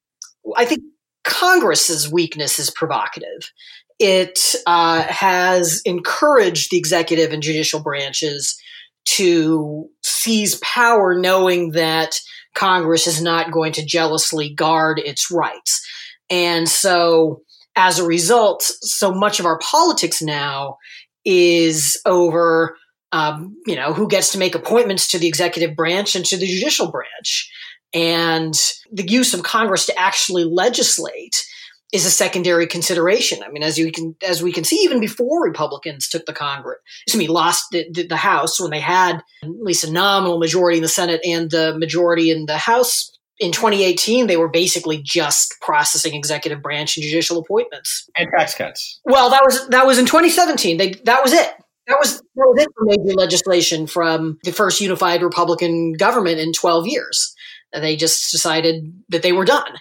I 0.58 0.66
think 0.66 0.82
Congress's 1.24 2.12
weakness 2.12 2.58
is 2.58 2.72
provocative 2.72 3.52
it 4.00 4.56
uh, 4.66 5.04
has 5.04 5.80
encouraged 5.86 6.72
the 6.72 6.78
executive 6.78 7.32
and 7.32 7.44
judicial 7.44 7.80
branches 7.80 8.60
to 9.06 9.88
seize 10.02 10.56
power, 10.56 11.14
knowing 11.14 11.72
that 11.72 12.20
Congress 12.54 13.08
is 13.08 13.22
not 13.22 13.52
going 13.52 13.74
to 13.74 13.86
jealously 13.86 14.54
guard 14.54 15.00
its 15.00 15.32
rights. 15.32 15.86
And 16.30 16.68
so, 16.68 17.42
as 17.76 18.00
a 18.00 18.06
result, 18.06 18.62
so 18.62 19.12
much 19.12 19.40
of 19.40 19.46
our 19.46 19.58
politics 19.60 20.22
now 20.22 20.78
is 21.26 22.00
over, 22.06 22.78
um, 23.12 23.58
you 23.66 23.76
know, 23.76 23.94
who 23.94 24.08
gets 24.08 24.32
to 24.32 24.38
make 24.38 24.56
appointments 24.56 25.08
to 25.10 25.20
the 25.20 25.28
executive 25.28 25.76
branch 25.76 26.16
and 26.16 26.26
to 26.26 26.38
the 26.38 26.46
judicial 26.46 26.92
branch. 26.92 27.52
And 27.94 28.54
the 28.92 29.08
use 29.08 29.34
of 29.34 29.44
Congress 29.44 29.86
to 29.88 30.00
actually 30.00 30.44
legislate 30.44 31.46
is 31.94 32.06
a 32.08 32.12
secondary 32.12 32.66
consideration. 32.66 33.44
I 33.44 33.50
mean, 33.50 33.62
as 33.62 33.78
you 33.78 33.92
can, 33.92 34.16
as 34.28 34.42
we 34.42 34.52
can 34.52 34.64
see, 34.64 34.78
even 34.78 35.00
before 35.00 35.44
Republicans 35.44 36.10
took 36.10 36.26
the 36.26 36.34
Congress, 36.34 36.80
excuse 37.06 37.20
me, 37.20 37.28
lost 37.28 37.66
the, 37.72 38.08
the, 38.10 38.16
House 38.16 38.60
when 38.60 38.72
they 38.72 38.80
had 38.80 39.18
at 39.44 39.50
least 39.62 39.84
a 39.84 39.92
nominal 39.92 40.40
majority 40.40 40.78
in 40.78 40.82
the 40.82 40.90
Senate 40.90 41.22
and 41.24 41.52
the 41.52 41.78
majority 41.78 42.32
in 42.32 42.48
the 42.48 42.58
House. 42.58 43.12
In 43.40 43.52
2018, 43.52 44.28
they 44.28 44.38
were 44.38 44.50
basically 44.50 45.02
just 45.04 45.56
processing 45.62 46.16
executive 46.16 46.62
branch 46.62 46.98
and 46.98 47.04
judicial 47.04 47.38
appointments 47.40 48.10
and 48.16 48.28
tax 48.36 48.56
cuts. 48.56 49.00
Well, 49.06 49.30
that 49.30 49.42
was 49.44 49.68
that 49.70 49.86
was 49.86 50.00
in 50.00 50.06
2017. 50.06 50.78
They 50.78 50.94
that 51.06 51.22
was 51.24 51.34
it. 51.34 51.52
That 51.88 51.98
was, 52.00 52.20
that 52.20 52.24
was 52.36 52.62
it 52.62 52.70
for 52.78 52.86
major 52.86 53.14
legislation 53.16 53.88
from 53.88 54.38
the 54.44 54.54
first 54.54 54.80
unified 54.80 55.22
Republican 55.22 55.94
government 55.94 56.40
in 56.40 56.54
12 56.54 56.88
years. 56.88 57.36
They 57.74 57.96
just 57.96 58.32
decided 58.32 58.94
that 59.10 59.24
they 59.24 59.32
were 59.32 59.46
done. 59.46 59.74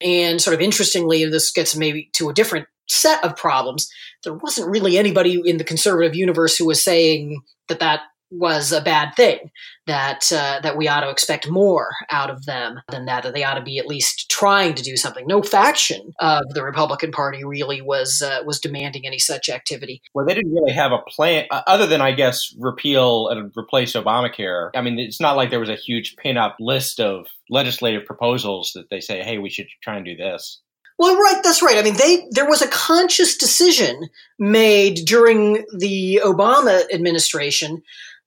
And 0.00 0.40
sort 0.40 0.54
of 0.54 0.60
interestingly, 0.60 1.24
this 1.24 1.50
gets 1.52 1.76
maybe 1.76 2.10
to 2.14 2.28
a 2.28 2.34
different 2.34 2.66
set 2.88 3.22
of 3.24 3.36
problems. 3.36 3.88
There 4.24 4.34
wasn't 4.34 4.70
really 4.70 4.98
anybody 4.98 5.40
in 5.44 5.56
the 5.56 5.64
conservative 5.64 6.14
universe 6.14 6.56
who 6.56 6.66
was 6.66 6.82
saying 6.82 7.40
that 7.68 7.80
that 7.80 8.00
was 8.30 8.72
a 8.72 8.80
bad 8.80 9.14
thing 9.14 9.50
that 9.86 10.32
uh, 10.32 10.60
that 10.62 10.76
we 10.76 10.88
ought 10.88 11.00
to 11.00 11.10
expect 11.10 11.48
more 11.48 11.90
out 12.10 12.30
of 12.30 12.44
them 12.44 12.80
than 12.88 13.04
that 13.06 13.22
that 13.22 13.34
they 13.34 13.44
ought 13.44 13.54
to 13.54 13.62
be 13.62 13.78
at 13.78 13.86
least 13.86 14.28
trying 14.30 14.74
to 14.74 14.82
do 14.82 14.96
something. 14.96 15.26
No 15.26 15.42
faction 15.42 16.12
of 16.18 16.42
the 16.50 16.64
republican 16.64 17.12
party 17.12 17.44
really 17.44 17.80
was 17.80 18.22
uh, 18.22 18.42
was 18.44 18.60
demanding 18.60 19.06
any 19.06 19.18
such 19.18 19.48
activity. 19.48 20.02
Well 20.14 20.26
they 20.26 20.34
didn't 20.34 20.54
really 20.54 20.72
have 20.72 20.92
a 20.92 20.98
plan 21.08 21.46
uh, 21.50 21.62
other 21.66 21.86
than 21.86 22.00
i 22.00 22.12
guess 22.12 22.54
repeal 22.58 23.28
and 23.28 23.52
replace 23.56 23.92
obamacare. 23.92 24.70
I 24.74 24.80
mean 24.80 24.98
it's 24.98 25.20
not 25.20 25.36
like 25.36 25.50
there 25.50 25.60
was 25.60 25.68
a 25.68 25.76
huge 25.76 26.16
pin-up 26.16 26.56
list 26.58 27.00
of 27.00 27.26
legislative 27.48 28.04
proposals 28.04 28.72
that 28.74 28.90
they 28.90 29.00
say 29.00 29.22
hey 29.22 29.38
we 29.38 29.50
should 29.50 29.68
try 29.82 29.96
and 29.96 30.04
do 30.04 30.16
this. 30.16 30.60
Well, 30.98 31.14
right, 31.16 31.42
that's 31.42 31.62
right. 31.62 31.76
I 31.76 31.82
mean, 31.82 31.96
they 31.96 32.26
there 32.30 32.48
was 32.48 32.62
a 32.62 32.68
conscious 32.68 33.36
decision 33.36 34.08
made 34.38 35.04
during 35.04 35.64
the 35.76 36.20
Obama 36.24 36.82
administration 36.92 37.82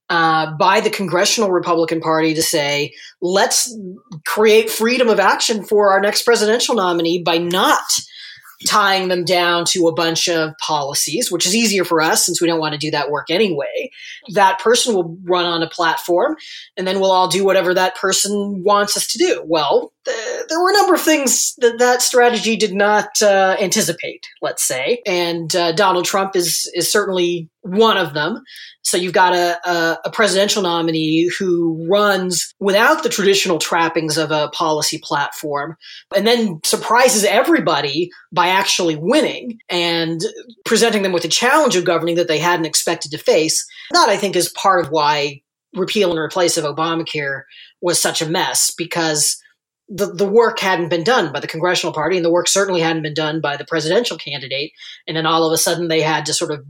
uh, 0.10 0.52
by 0.58 0.80
the 0.80 0.90
congressional 0.90 1.52
Republican 1.52 2.02
Party 2.02 2.34
to 2.34 2.42
say, 2.42 2.94
let's 3.22 3.76
create 4.26 4.70
freedom 4.70 5.08
of 5.08 5.20
action 5.20 5.64
for 5.64 5.92
our 5.92 6.02
next 6.02 6.24
presidential 6.24 6.76
nominee 6.76 7.22
by 7.22 7.38
not 7.38 7.84
tying 8.68 9.08
them 9.08 9.24
down 9.24 9.64
to 9.64 9.88
a 9.88 9.94
bunch 9.94 10.28
of 10.28 10.54
policies, 10.58 11.32
which 11.32 11.46
is 11.46 11.56
easier 11.56 11.86
for 11.86 12.02
us 12.02 12.26
since 12.26 12.42
we 12.42 12.48
don't 12.48 12.60
want 12.60 12.74
to 12.74 12.78
do 12.80 12.92
that 12.92 13.10
work 13.10 13.30
anyway. 13.30 13.90
That 14.34 14.60
person 14.60 14.94
will 14.94 15.18
run 15.24 15.46
on 15.46 15.64
a 15.64 15.70
platform 15.70 16.36
and 16.76 16.86
then 16.86 17.00
we'll 17.00 17.12
all 17.12 17.30
do 17.30 17.46
whatever 17.46 17.74
that 17.74 17.96
person 17.96 18.64
wants 18.64 18.98
us 18.98 19.08
to 19.08 19.18
do. 19.18 19.44
Well, 19.46 19.94
there 20.50 20.60
were 20.60 20.72
a 20.72 20.74
number 20.74 20.96
of 20.96 21.02
things 21.02 21.54
that 21.60 21.78
that 21.78 22.02
strategy 22.02 22.58
did 22.58 22.74
not 22.74 23.22
uh, 23.22 23.56
anticipate, 23.62 24.28
let's 24.42 24.64
say. 24.64 25.02
And 25.06 25.56
uh, 25.56 25.72
Donald 25.74 26.06
Trump 26.06 26.36
is, 26.36 26.70
is 26.74 26.92
certainly 26.92 27.50
one 27.62 27.98
of 27.98 28.14
them. 28.14 28.42
So 28.82 28.98
you've 28.98 29.14
got 29.14 29.36
a, 29.36 29.60
a, 29.70 30.00
a, 30.06 30.12
presidential 30.12 30.64
nominee 30.64 31.30
who 31.38 31.86
runs 31.88 32.54
without 32.60 33.04
the 33.04 33.10
traditional 33.10 33.60
trappings 33.60 34.18
of 34.18 34.32
a 34.32 34.48
policy 34.50 34.98
platform 34.98 35.78
and 36.16 36.26
then 36.26 36.60
surprises 36.64 37.26
everybody 37.26 38.10
by 38.32 38.48
actually 38.48 38.96
winning 38.96 39.60
and 39.70 40.22
presenting 40.66 41.04
them 41.04 41.12
with 41.12 41.26
a 41.26 41.30
challenge 41.30 41.76
of 41.76 41.86
governing 41.86 42.16
that 42.16 42.28
they 42.28 42.40
hadn't 42.40 42.66
expected 42.66 43.12
to 43.12 43.18
face. 43.18 43.68
That 43.92 44.10
I 44.10 44.18
think 44.18 44.36
is 44.36 44.50
part 44.50 44.84
of 44.84 44.92
why 44.92 45.42
repeal 45.76 46.10
and 46.10 46.20
replace 46.20 46.58
of 46.58 46.64
Obamacare 46.64 47.44
was 47.82 48.00
such 48.00 48.22
a 48.22 48.30
mess 48.30 48.72
because 48.76 49.40
the, 49.90 50.06
the 50.06 50.28
work 50.28 50.60
hadn't 50.60 50.90
been 50.90 51.04
done 51.04 51.34
by 51.34 51.40
the 51.40 51.48
congressional 51.48 51.94
party 51.94 52.16
and 52.16 52.26
the 52.26 52.32
work 52.32 52.48
certainly 52.48 52.82
hadn't 52.82 53.02
been 53.02 53.14
done 53.14 53.42
by 53.42 53.58
the 53.58 53.66
presidential 53.66 54.18
candidate. 54.18 54.72
And 55.08 55.18
then 55.18 55.26
all 55.26 55.46
of 55.46 55.52
a 55.52 55.58
sudden 55.58 55.88
they 55.88 56.02
had 56.02 56.26
to 56.28 56.34
sort 56.34 56.52
of 56.52 56.66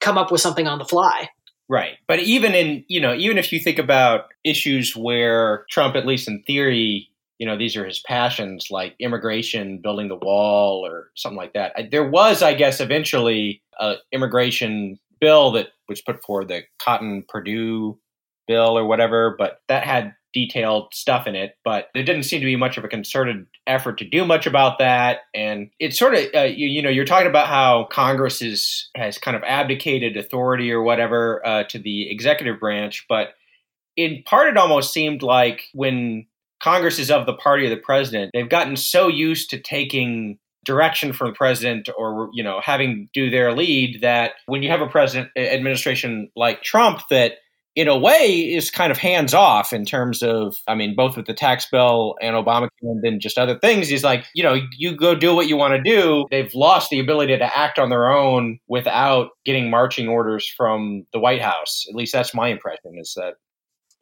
come 0.00 0.16
up 0.16 0.30
with 0.30 0.40
something 0.40 0.66
on 0.66 0.78
the 0.78 0.84
fly. 0.84 1.28
Right. 1.68 1.94
But 2.06 2.20
even 2.20 2.54
in, 2.54 2.84
you 2.88 3.00
know, 3.00 3.14
even 3.14 3.38
if 3.38 3.52
you 3.52 3.58
think 3.58 3.78
about 3.78 4.26
issues 4.44 4.94
where 4.94 5.64
Trump, 5.70 5.96
at 5.96 6.06
least 6.06 6.28
in 6.28 6.42
theory, 6.42 7.08
you 7.38 7.46
know, 7.46 7.56
these 7.56 7.76
are 7.76 7.86
his 7.86 7.98
passions 7.98 8.68
like 8.70 8.94
immigration, 9.00 9.78
building 9.78 10.08
the 10.08 10.16
wall, 10.16 10.86
or 10.86 11.10
something 11.16 11.36
like 11.36 11.54
that. 11.54 11.90
There 11.90 12.08
was, 12.08 12.42
I 12.42 12.54
guess, 12.54 12.80
eventually 12.80 13.62
a 13.80 13.94
immigration 14.12 14.98
bill 15.20 15.52
that 15.52 15.68
was 15.88 16.00
put 16.00 16.22
forward, 16.22 16.48
the 16.48 16.62
Cotton 16.78 17.24
Perdue 17.28 17.98
bill 18.46 18.78
or 18.78 18.84
whatever, 18.84 19.34
but 19.38 19.62
that 19.68 19.84
had 19.84 20.14
detailed 20.32 20.94
stuff 20.94 21.26
in 21.26 21.34
it, 21.34 21.56
but 21.64 21.88
there 21.94 22.02
didn't 22.02 22.24
seem 22.24 22.40
to 22.40 22.46
be 22.46 22.56
much 22.56 22.78
of 22.78 22.84
a 22.84 22.88
concerted 22.88 23.46
effort 23.66 23.98
to 23.98 24.08
do 24.08 24.24
much 24.24 24.46
about 24.46 24.78
that. 24.78 25.20
And 25.34 25.70
it's 25.78 25.98
sort 25.98 26.14
of, 26.14 26.24
uh, 26.34 26.40
you, 26.42 26.66
you, 26.68 26.82
know, 26.82 26.90
you're 26.90 27.04
talking 27.04 27.28
about 27.28 27.48
how 27.48 27.84
Congress 27.90 28.42
is, 28.42 28.88
has 28.94 29.18
kind 29.18 29.36
of 29.36 29.42
abdicated 29.44 30.16
authority 30.16 30.72
or 30.72 30.82
whatever 30.82 31.46
uh, 31.46 31.64
to 31.64 31.78
the 31.78 32.10
executive 32.10 32.60
branch, 32.60 33.06
but 33.08 33.34
in 33.96 34.22
part, 34.24 34.48
it 34.48 34.56
almost 34.56 34.92
seemed 34.92 35.22
like 35.22 35.64
when 35.74 36.26
Congress 36.62 36.98
is 36.98 37.10
of 37.10 37.26
the 37.26 37.34
party 37.34 37.64
of 37.64 37.70
the 37.70 37.76
president, 37.76 38.30
they've 38.32 38.48
gotten 38.48 38.76
so 38.76 39.08
used 39.08 39.50
to 39.50 39.58
taking 39.58 40.38
direction 40.64 41.12
from 41.12 41.28
the 41.28 41.34
president 41.34 41.88
or 41.98 42.30
you 42.32 42.42
know 42.42 42.60
having 42.62 43.08
do 43.12 43.30
their 43.30 43.52
lead 43.52 44.00
that 44.00 44.34
when 44.46 44.62
you 44.62 44.70
have 44.70 44.80
a 44.80 44.86
president 44.86 45.28
administration 45.36 46.30
like 46.36 46.62
Trump 46.62 47.00
that 47.10 47.32
in 47.74 47.88
a 47.88 47.96
way 47.96 48.26
is 48.26 48.70
kind 48.70 48.92
of 48.92 48.98
hands 48.98 49.32
off 49.32 49.72
in 49.72 49.84
terms 49.84 50.22
of 50.22 50.56
i 50.68 50.74
mean 50.74 50.94
both 50.94 51.16
with 51.16 51.26
the 51.26 51.32
tax 51.32 51.66
bill 51.70 52.16
and 52.20 52.36
obamacare 52.36 52.68
and 52.82 53.02
then 53.02 53.20
just 53.20 53.38
other 53.38 53.58
things. 53.58 53.88
He's 53.88 54.04
like 54.04 54.26
you 54.34 54.42
know 54.42 54.60
you 54.76 54.96
go 54.96 55.14
do 55.14 55.34
what 55.34 55.48
you 55.48 55.56
want 55.56 55.74
to 55.74 55.82
do. 55.82 56.26
They've 56.30 56.54
lost 56.54 56.90
the 56.90 57.00
ability 57.00 57.36
to 57.36 57.58
act 57.58 57.78
on 57.78 57.90
their 57.90 58.10
own 58.10 58.58
without 58.68 59.30
getting 59.44 59.70
marching 59.70 60.08
orders 60.08 60.48
from 60.48 61.06
the 61.12 61.20
white 61.20 61.42
house. 61.42 61.84
At 61.88 61.94
least 61.94 62.12
that's 62.12 62.34
my 62.34 62.48
impression 62.48 62.92
is 62.98 63.14
that 63.16 63.34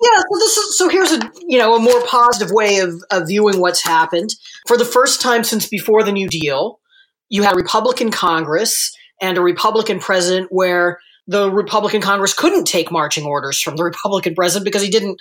yeah, 0.02 0.18
so 0.18 0.38
this 0.38 0.56
is, 0.56 0.78
so 0.78 0.88
here's 0.88 1.12
a 1.12 1.30
you 1.46 1.59
know 1.59 1.76
a 1.76 1.80
more 1.80 2.04
positive 2.06 2.50
way 2.52 2.78
of, 2.78 2.94
of 3.11 3.28
viewing 3.28 3.61
what's 3.61 3.85
happened. 3.85 4.30
For 4.66 4.76
the 4.76 4.85
first 4.85 5.20
time 5.20 5.44
since 5.44 5.68
before 5.68 6.02
the 6.02 6.12
New 6.12 6.28
Deal, 6.28 6.80
you 7.28 7.42
had 7.42 7.52
a 7.52 7.56
Republican 7.56 8.11
Congress 8.11 8.96
and 9.20 9.37
a 9.37 9.42
Republican 9.42 10.00
president 10.00 10.48
where 10.50 10.98
the 11.31 11.51
Republican 11.51 12.01
Congress 12.01 12.35
couldn't 12.35 12.64
take 12.64 12.90
marching 12.90 13.25
orders 13.25 13.61
from 13.61 13.77
the 13.77 13.85
Republican 13.90 14.35
president 14.35 14.64
because 14.64 14.83
he 14.83 14.90
didn't 14.90 15.21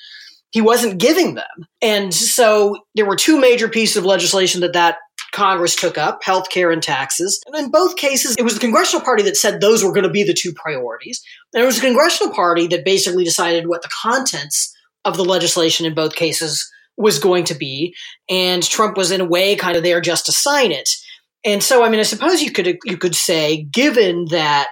he 0.51 0.61
wasn't 0.61 0.99
giving 0.99 1.35
them. 1.35 1.67
And 1.79 2.11
so 2.11 2.77
there 2.95 3.05
were 3.05 3.15
two 3.15 3.39
major 3.39 3.67
pieces 3.67 3.97
of 3.97 4.05
legislation 4.05 4.61
that 4.61 4.73
that 4.73 4.97
Congress 5.31 5.75
took 5.75 5.95
up, 5.95 6.23
health 6.23 6.49
care 6.49 6.71
and 6.71 6.81
taxes. 6.81 7.39
And 7.45 7.55
in 7.55 7.69
both 7.69 7.97
cases, 7.97 8.35
it 8.35 8.41
was 8.41 8.55
the 8.55 8.59
congressional 8.59 9.05
party 9.05 9.21
that 9.23 9.37
said 9.37 9.61
those 9.61 9.83
were 9.83 9.91
going 9.91 10.05
to 10.05 10.09
be 10.09 10.23
the 10.23 10.33
two 10.33 10.51
priorities. 10.53 11.21
And 11.53 11.61
it 11.61 11.67
was 11.67 11.75
the 11.75 11.85
congressional 11.85 12.33
party 12.33 12.65
that 12.67 12.83
basically 12.83 13.23
decided 13.23 13.67
what 13.67 13.83
the 13.83 13.91
contents 14.01 14.75
of 15.05 15.17
the 15.17 15.25
legislation 15.25 15.85
in 15.85 15.93
both 15.93 16.15
cases 16.15 16.67
was 16.97 17.19
going 17.19 17.43
to 17.45 17.53
be. 17.53 17.93
And 18.27 18.63
Trump 18.63 18.97
was 18.97 19.11
in 19.11 19.21
a 19.21 19.25
way 19.25 19.55
kind 19.55 19.77
of 19.77 19.83
there 19.83 20.01
just 20.01 20.25
to 20.25 20.31
sign 20.31 20.71
it. 20.71 20.89
And 21.45 21.61
so, 21.61 21.83
I 21.83 21.89
mean, 21.89 21.99
I 21.99 22.03
suppose 22.03 22.41
you 22.41 22.51
could 22.51 22.79
you 22.85 22.97
could 22.97 23.15
say, 23.15 23.63
given 23.71 24.25
that 24.31 24.71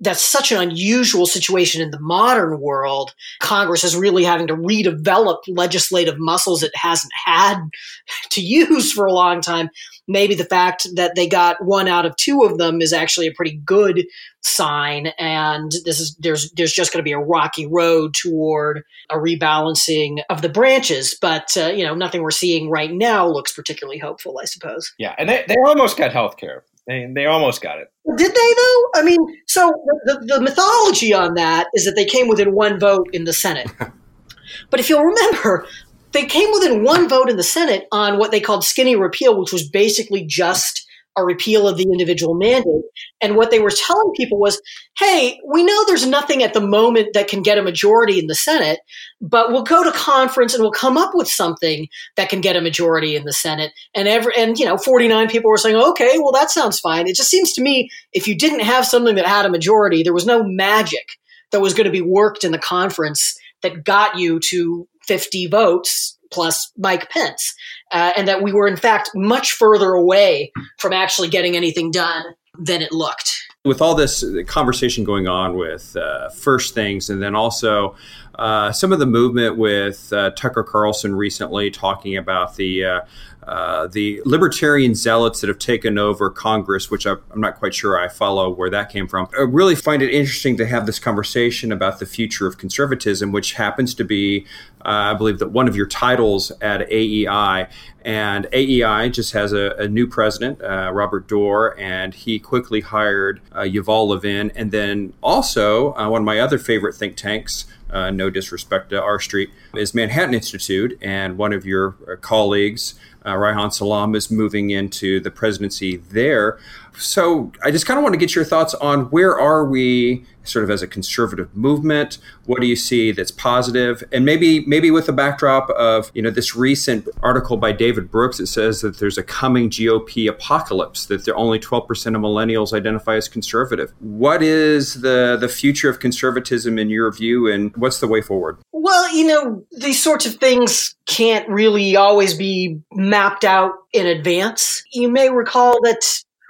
that's 0.00 0.22
such 0.22 0.50
an 0.50 0.60
unusual 0.60 1.26
situation 1.26 1.80
in 1.80 1.90
the 1.90 2.00
modern 2.00 2.60
world. 2.60 3.14
Congress 3.40 3.84
is 3.84 3.96
really 3.96 4.24
having 4.24 4.48
to 4.48 4.56
redevelop 4.56 5.38
legislative 5.48 6.16
muscles 6.18 6.62
it 6.62 6.72
hasn't 6.74 7.12
had 7.24 7.56
to 8.30 8.40
use 8.40 8.92
for 8.92 9.06
a 9.06 9.12
long 9.12 9.40
time. 9.40 9.70
Maybe 10.06 10.34
the 10.34 10.44
fact 10.44 10.86
that 10.96 11.14
they 11.14 11.26
got 11.26 11.64
one 11.64 11.88
out 11.88 12.04
of 12.04 12.16
two 12.16 12.42
of 12.42 12.58
them 12.58 12.82
is 12.82 12.92
actually 12.92 13.26
a 13.26 13.32
pretty 13.32 13.56
good 13.64 14.04
sign. 14.42 15.06
And 15.18 15.72
this 15.84 15.98
is 15.98 16.14
there's 16.20 16.50
there's 16.52 16.74
just 16.74 16.92
going 16.92 17.00
to 17.00 17.08
be 17.08 17.12
a 17.12 17.18
rocky 17.18 17.66
road 17.66 18.12
toward 18.12 18.82
a 19.10 19.16
rebalancing 19.16 20.22
of 20.28 20.42
the 20.42 20.50
branches. 20.50 21.16
But 21.18 21.56
uh, 21.56 21.68
you 21.68 21.84
know, 21.84 21.94
nothing 21.94 22.22
we're 22.22 22.32
seeing 22.32 22.68
right 22.68 22.92
now 22.92 23.26
looks 23.26 23.54
particularly 23.54 23.98
hopeful. 23.98 24.38
I 24.42 24.44
suppose. 24.44 24.92
Yeah, 24.98 25.14
and 25.16 25.26
they, 25.28 25.44
they 25.48 25.56
almost 25.64 25.96
got 25.96 26.12
health 26.12 26.36
care. 26.36 26.64
They, 26.86 27.10
they 27.14 27.26
almost 27.26 27.62
got 27.62 27.78
it. 27.78 27.90
Did 28.16 28.30
they 28.30 28.54
though? 28.54 28.90
I 28.94 29.02
mean, 29.02 29.18
so 29.46 29.72
the, 30.04 30.22
the 30.26 30.40
mythology 30.40 31.14
on 31.14 31.34
that 31.34 31.68
is 31.74 31.86
that 31.86 31.94
they 31.96 32.04
came 32.04 32.28
within 32.28 32.54
one 32.54 32.78
vote 32.78 33.08
in 33.12 33.24
the 33.24 33.32
Senate. 33.32 33.70
but 34.70 34.80
if 34.80 34.90
you'll 34.90 35.02
remember, 35.02 35.66
they 36.12 36.26
came 36.26 36.50
within 36.52 36.84
one 36.84 37.08
vote 37.08 37.30
in 37.30 37.36
the 37.36 37.42
Senate 37.42 37.88
on 37.90 38.18
what 38.18 38.30
they 38.30 38.40
called 38.40 38.64
skinny 38.64 38.96
repeal, 38.96 39.38
which 39.38 39.52
was 39.52 39.66
basically 39.68 40.24
just 40.24 40.83
a 41.16 41.24
repeal 41.24 41.68
of 41.68 41.76
the 41.76 41.84
individual 41.84 42.34
mandate. 42.34 42.84
And 43.20 43.36
what 43.36 43.50
they 43.50 43.60
were 43.60 43.70
telling 43.70 44.12
people 44.16 44.38
was, 44.38 44.60
hey, 44.98 45.38
we 45.46 45.62
know 45.64 45.84
there's 45.86 46.06
nothing 46.06 46.42
at 46.42 46.54
the 46.54 46.60
moment 46.60 47.08
that 47.14 47.28
can 47.28 47.42
get 47.42 47.58
a 47.58 47.62
majority 47.62 48.18
in 48.18 48.26
the 48.26 48.34
Senate, 48.34 48.80
but 49.20 49.50
we'll 49.50 49.62
go 49.62 49.84
to 49.84 49.92
conference 49.92 50.54
and 50.54 50.62
we'll 50.62 50.72
come 50.72 50.98
up 50.98 51.12
with 51.14 51.28
something 51.28 51.86
that 52.16 52.28
can 52.28 52.40
get 52.40 52.56
a 52.56 52.60
majority 52.60 53.16
in 53.16 53.24
the 53.24 53.32
Senate. 53.32 53.72
And 53.94 54.08
every 54.08 54.32
and 54.36 54.58
you 54.58 54.64
know, 54.64 54.76
49 54.76 55.28
people 55.28 55.50
were 55.50 55.56
saying, 55.56 55.76
okay, 55.76 56.18
well 56.18 56.32
that 56.32 56.50
sounds 56.50 56.80
fine. 56.80 57.06
It 57.06 57.16
just 57.16 57.30
seems 57.30 57.52
to 57.52 57.62
me 57.62 57.88
if 58.12 58.26
you 58.26 58.36
didn't 58.36 58.60
have 58.60 58.86
something 58.86 59.14
that 59.14 59.26
had 59.26 59.46
a 59.46 59.50
majority, 59.50 60.02
there 60.02 60.14
was 60.14 60.26
no 60.26 60.42
magic 60.44 61.06
that 61.52 61.60
was 61.60 61.74
going 61.74 61.86
to 61.86 61.90
be 61.90 62.02
worked 62.02 62.44
in 62.44 62.52
the 62.52 62.58
conference 62.58 63.36
that 63.62 63.84
got 63.84 64.18
you 64.18 64.40
to 64.40 64.88
50 65.06 65.46
votes 65.46 66.13
plus 66.34 66.72
Mike 66.76 67.08
Pence, 67.10 67.54
uh, 67.92 68.10
and 68.16 68.26
that 68.26 68.42
we 68.42 68.52
were 68.52 68.66
in 68.66 68.76
fact 68.76 69.10
much 69.14 69.52
further 69.52 69.92
away 69.92 70.52
from 70.78 70.92
actually 70.92 71.28
getting 71.28 71.56
anything 71.56 71.90
done 71.92 72.24
than 72.58 72.82
it 72.82 72.92
looked. 72.92 73.40
With 73.64 73.80
all 73.80 73.94
this 73.94 74.24
conversation 74.46 75.04
going 75.04 75.26
on 75.26 75.56
with 75.56 75.96
uh, 75.96 76.28
first 76.30 76.74
things, 76.74 77.08
and 77.08 77.22
then 77.22 77.34
also 77.34 77.94
uh, 78.38 78.72
some 78.72 78.92
of 78.92 78.98
the 78.98 79.06
movement 79.06 79.56
with 79.56 80.12
uh, 80.12 80.30
Tucker 80.30 80.64
Carlson 80.64 81.14
recently 81.14 81.70
talking 81.70 82.16
about 82.16 82.56
the 82.56 82.84
uh, 82.84 83.00
uh, 83.44 83.86
the 83.88 84.22
libertarian 84.24 84.94
zealots 84.94 85.42
that 85.42 85.48
have 85.48 85.58
taken 85.58 85.98
over 85.98 86.30
Congress, 86.30 86.90
which 86.90 87.04
I'm 87.04 87.20
not 87.34 87.56
quite 87.56 87.74
sure 87.74 87.98
I 87.98 88.08
follow 88.08 88.48
where 88.48 88.70
that 88.70 88.88
came 88.90 89.06
from. 89.06 89.28
I 89.38 89.42
really 89.42 89.74
find 89.74 90.00
it 90.00 90.10
interesting 90.10 90.56
to 90.56 90.66
have 90.66 90.86
this 90.86 90.98
conversation 90.98 91.70
about 91.70 91.98
the 91.98 92.06
future 92.06 92.46
of 92.46 92.56
conservatism, 92.56 93.32
which 93.32 93.52
happens 93.52 93.94
to 93.96 94.04
be, 94.04 94.46
uh, 94.80 95.12
I 95.12 95.14
believe, 95.14 95.40
that 95.40 95.50
one 95.50 95.68
of 95.68 95.76
your 95.76 95.86
titles 95.86 96.52
at 96.62 96.90
AEI. 96.90 97.68
And 98.02 98.46
AEI 98.50 99.10
just 99.10 99.34
has 99.34 99.52
a, 99.52 99.72
a 99.78 99.88
new 99.88 100.06
president, 100.06 100.60
Robert 100.60 101.28
Doar, 101.28 101.78
and 101.78 102.14
he 102.14 102.38
quickly 102.38 102.80
hired 102.80 103.42
Yuval 103.52 104.08
Levin. 104.08 104.52
And 104.54 104.70
then 104.70 105.12
also, 105.22 105.92
one 105.92 106.22
of 106.22 106.24
my 106.24 106.38
other 106.38 106.58
favorite 106.58 106.94
think 106.94 107.16
tanks, 107.16 107.66
uh, 107.90 108.10
no 108.10 108.30
disrespect 108.30 108.90
to 108.90 109.00
R 109.00 109.20
Street, 109.20 109.50
is 109.74 109.94
Manhattan 109.94 110.34
Institute. 110.34 110.98
And 111.00 111.38
one 111.38 111.52
of 111.52 111.64
your 111.64 111.96
uh, 112.10 112.16
colleagues, 112.20 112.94
uh, 113.24 113.34
Reihan 113.34 113.72
Salam, 113.72 114.14
is 114.14 114.30
moving 114.30 114.70
into 114.70 115.20
the 115.20 115.30
presidency 115.30 115.96
there. 115.96 116.58
So 116.96 117.52
I 117.62 117.70
just 117.70 117.86
kind 117.86 117.98
of 117.98 118.02
want 118.02 118.12
to 118.14 118.18
get 118.18 118.34
your 118.34 118.44
thoughts 118.44 118.74
on 118.74 119.06
where 119.06 119.38
are 119.38 119.64
we 119.64 120.24
sort 120.44 120.64
of 120.64 120.70
as 120.70 120.82
a 120.82 120.86
conservative 120.86 121.54
movement? 121.56 122.18
What 122.46 122.60
do 122.60 122.66
you 122.66 122.76
see 122.76 123.12
that's 123.12 123.30
positive? 123.30 124.04
And 124.12 124.24
maybe 124.24 124.64
maybe 124.66 124.90
with 124.90 125.06
the 125.06 125.12
backdrop 125.12 125.70
of 125.70 126.10
you 126.14 126.22
know 126.22 126.30
this 126.30 126.54
recent 126.54 127.08
article 127.22 127.56
by 127.56 127.72
David 127.72 128.10
Brooks 128.10 128.38
that 128.38 128.46
says 128.46 128.80
that 128.82 128.98
there's 128.98 129.18
a 129.18 129.22
coming 129.22 129.70
GOP 129.70 130.28
apocalypse 130.28 131.06
that 131.06 131.24
there 131.24 131.36
only 131.36 131.58
12% 131.58 131.88
of 131.88 132.20
millennials 132.20 132.72
identify 132.72 133.16
as 133.16 133.28
conservative. 133.28 133.92
What 134.00 134.42
is 134.42 135.00
the 135.00 135.36
the 135.40 135.48
future 135.48 135.88
of 135.88 135.98
conservatism 135.98 136.78
in 136.78 136.90
your 136.90 137.10
view, 137.10 137.50
and 137.50 137.74
what's 137.76 138.00
the 138.00 138.08
way 138.08 138.20
forward? 138.20 138.58
Well, 138.72 139.14
you 139.14 139.26
know 139.26 139.64
these 139.72 140.02
sorts 140.02 140.26
of 140.26 140.34
things 140.34 140.94
can't 141.06 141.48
really 141.48 141.96
always 141.96 142.34
be 142.34 142.80
mapped 142.92 143.44
out 143.44 143.72
in 143.92 144.06
advance. 144.06 144.82
You 144.92 145.08
may 145.08 145.30
recall 145.30 145.80
that 145.82 146.00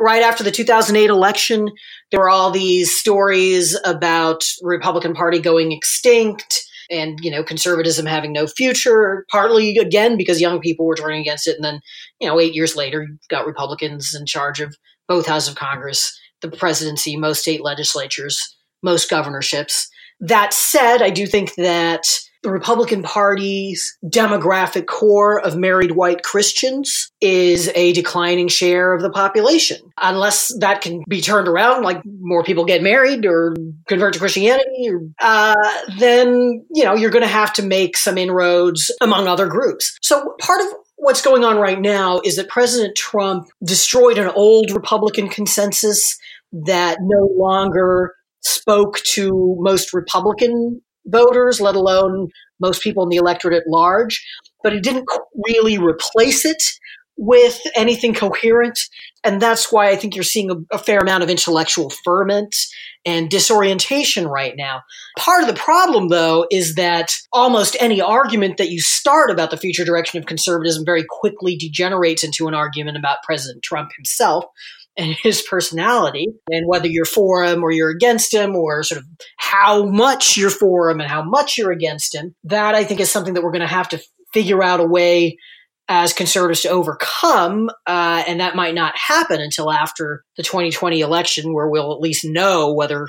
right 0.00 0.22
after 0.22 0.44
the 0.44 0.50
2008 0.50 1.10
election, 1.10 1.70
there 2.10 2.20
were 2.20 2.30
all 2.30 2.50
these 2.50 2.94
stories 2.94 3.78
about 3.84 4.44
Republican 4.62 5.14
Party 5.14 5.40
going 5.40 5.72
extinct 5.72 6.64
and 6.90 7.18
you 7.22 7.30
know 7.30 7.42
conservatism 7.42 8.06
having 8.06 8.32
no 8.32 8.46
future 8.46 9.24
partly 9.30 9.78
again 9.78 10.16
because 10.16 10.40
young 10.40 10.60
people 10.60 10.86
were 10.86 10.96
turning 10.96 11.20
against 11.20 11.48
it 11.48 11.56
and 11.56 11.64
then 11.64 11.80
you 12.20 12.28
know 12.28 12.38
8 12.38 12.54
years 12.54 12.76
later 12.76 13.02
you 13.02 13.16
got 13.30 13.46
Republicans 13.46 14.14
in 14.14 14.26
charge 14.26 14.60
of 14.60 14.76
both 15.08 15.26
houses 15.26 15.48
of 15.48 15.56
Congress 15.56 16.18
the 16.42 16.50
presidency 16.50 17.16
most 17.16 17.40
state 17.40 17.62
legislatures 17.62 18.54
most 18.82 19.08
governorships 19.08 19.88
that 20.20 20.52
said 20.52 21.00
i 21.00 21.08
do 21.08 21.26
think 21.26 21.54
that 21.54 22.06
the 22.44 22.50
Republican 22.50 23.02
Party's 23.02 23.96
demographic 24.04 24.86
core 24.86 25.40
of 25.40 25.56
married 25.56 25.92
white 25.92 26.22
Christians 26.22 27.10
is 27.22 27.72
a 27.74 27.94
declining 27.94 28.48
share 28.48 28.92
of 28.92 29.00
the 29.00 29.10
population. 29.10 29.78
Unless 30.00 30.54
that 30.60 30.82
can 30.82 31.02
be 31.08 31.22
turned 31.22 31.48
around, 31.48 31.82
like 31.82 32.02
more 32.20 32.44
people 32.44 32.66
get 32.66 32.82
married 32.82 33.24
or 33.24 33.56
convert 33.88 34.12
to 34.12 34.18
Christianity, 34.18 34.90
uh, 35.20 35.54
then 35.98 36.64
you 36.70 36.84
know 36.84 36.94
you're 36.94 37.10
going 37.10 37.22
to 37.22 37.28
have 37.28 37.52
to 37.54 37.62
make 37.62 37.96
some 37.96 38.18
inroads 38.18 38.92
among 39.00 39.26
other 39.26 39.46
groups. 39.46 39.96
So 40.02 40.34
part 40.38 40.60
of 40.60 40.66
what's 40.96 41.22
going 41.22 41.44
on 41.44 41.56
right 41.56 41.80
now 41.80 42.20
is 42.24 42.36
that 42.36 42.48
President 42.48 42.94
Trump 42.94 43.46
destroyed 43.64 44.18
an 44.18 44.28
old 44.28 44.70
Republican 44.70 45.30
consensus 45.30 46.18
that 46.52 46.98
no 47.00 47.30
longer 47.36 48.14
spoke 48.42 48.98
to 48.98 49.56
most 49.60 49.94
Republican 49.94 50.82
voters, 51.06 51.60
let 51.60 51.74
alone 51.74 52.28
most 52.60 52.82
people 52.82 53.02
in 53.02 53.08
the 53.08 53.16
electorate 53.16 53.56
at 53.56 53.68
large. 53.68 54.24
But 54.62 54.72
it 54.72 54.82
didn't 54.82 55.06
really 55.46 55.78
replace 55.78 56.44
it 56.44 56.62
with 57.16 57.60
anything 57.76 58.14
coherent. 58.14 58.78
And 59.22 59.40
that's 59.40 59.72
why 59.72 59.88
I 59.88 59.96
think 59.96 60.14
you're 60.14 60.24
seeing 60.24 60.50
a, 60.50 60.56
a, 60.74 60.78
fair 60.78 60.98
amount 60.98 61.22
of 61.22 61.30
intellectual 61.30 61.90
ferment 62.04 62.54
and 63.06 63.30
disorientation 63.30 64.26
right 64.26 64.54
now. 64.56 64.82
Part 65.16 65.42
of 65.42 65.48
the 65.48 65.54
problem, 65.54 66.08
though, 66.08 66.46
is 66.50 66.74
that 66.74 67.14
almost 67.32 67.76
any 67.78 68.00
argument 68.00 68.56
that 68.56 68.70
you 68.70 68.80
start 68.80 69.30
about 69.30 69.50
the 69.50 69.56
future 69.56 69.84
direction 69.84 70.18
of 70.18 70.26
conservatism 70.26 70.84
very 70.84 71.04
quickly 71.08 71.56
degenerates 71.56 72.24
into 72.24 72.48
an 72.48 72.54
argument 72.54 72.96
about 72.96 73.22
President 73.22 73.62
Trump 73.62 73.90
himself 73.96 74.44
and 74.96 75.16
his 75.22 75.42
personality 75.42 76.28
and 76.50 76.66
whether 76.68 76.86
you're 76.86 77.04
for 77.04 77.44
him 77.44 77.62
or 77.62 77.70
you're 77.70 77.90
against 77.90 78.32
him 78.32 78.54
or 78.54 78.82
sort 78.82 79.00
of 79.00 79.06
how 79.36 79.84
much 79.84 80.36
you're 80.36 80.50
for 80.50 80.90
him 80.90 81.00
and 81.00 81.10
how 81.10 81.22
much 81.22 81.58
you're 81.58 81.72
against 81.72 82.14
him 82.14 82.34
that 82.44 82.74
i 82.74 82.84
think 82.84 83.00
is 83.00 83.10
something 83.10 83.34
that 83.34 83.42
we're 83.42 83.52
going 83.52 83.60
to 83.60 83.66
have 83.66 83.88
to 83.88 84.00
figure 84.32 84.62
out 84.62 84.80
a 84.80 84.86
way 84.86 85.36
as 85.86 86.14
conservatives 86.14 86.62
to 86.62 86.68
overcome 86.68 87.68
uh, 87.86 88.24
and 88.26 88.40
that 88.40 88.56
might 88.56 88.74
not 88.74 88.96
happen 88.96 89.40
until 89.40 89.70
after 89.70 90.24
the 90.36 90.42
2020 90.42 91.00
election 91.00 91.52
where 91.52 91.68
we'll 91.68 91.92
at 91.92 92.00
least 92.00 92.24
know 92.24 92.72
whether 92.72 93.06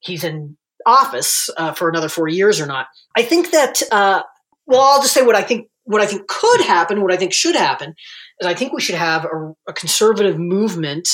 he's 0.00 0.22
in 0.22 0.56
office 0.84 1.48
uh, 1.56 1.72
for 1.72 1.88
another 1.88 2.08
four 2.08 2.28
years 2.28 2.60
or 2.60 2.66
not. 2.66 2.86
I 3.16 3.22
think 3.22 3.50
that 3.52 3.82
uh, 3.90 4.22
well 4.70 4.80
i'll 4.80 5.02
just 5.02 5.12
say 5.12 5.22
what 5.22 5.34
i 5.34 5.42
think 5.42 5.68
what 5.84 6.00
i 6.00 6.06
think 6.06 6.26
could 6.28 6.60
happen 6.62 7.02
what 7.02 7.12
i 7.12 7.16
think 7.16 7.34
should 7.34 7.56
happen 7.56 7.94
is 8.40 8.46
I 8.46 8.54
think 8.54 8.72
we 8.72 8.80
should 8.80 8.94
have 8.94 9.24
a, 9.24 9.54
a 9.68 9.72
conservative 9.72 10.38
movement 10.38 11.08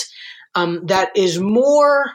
um, 0.55 0.87
that 0.87 1.11
is 1.17 1.39
more 1.39 2.12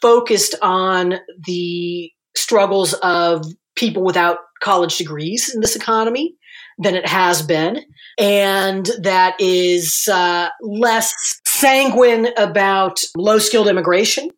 focused 0.00 0.54
on 0.62 1.14
the 1.46 2.10
struggles 2.36 2.94
of 2.94 3.44
people 3.76 4.02
without 4.02 4.38
college 4.62 4.96
degrees 4.96 5.54
in 5.54 5.60
this 5.60 5.76
economy 5.76 6.34
than 6.78 6.94
it 6.94 7.06
has 7.06 7.42
been, 7.42 7.80
and 8.18 8.90
that 9.00 9.36
is 9.40 10.08
uh, 10.12 10.48
less 10.62 11.14
sanguine 11.46 12.28
about 12.36 13.00
low 13.16 13.38
skilled 13.38 13.68
immigration. 13.68 14.30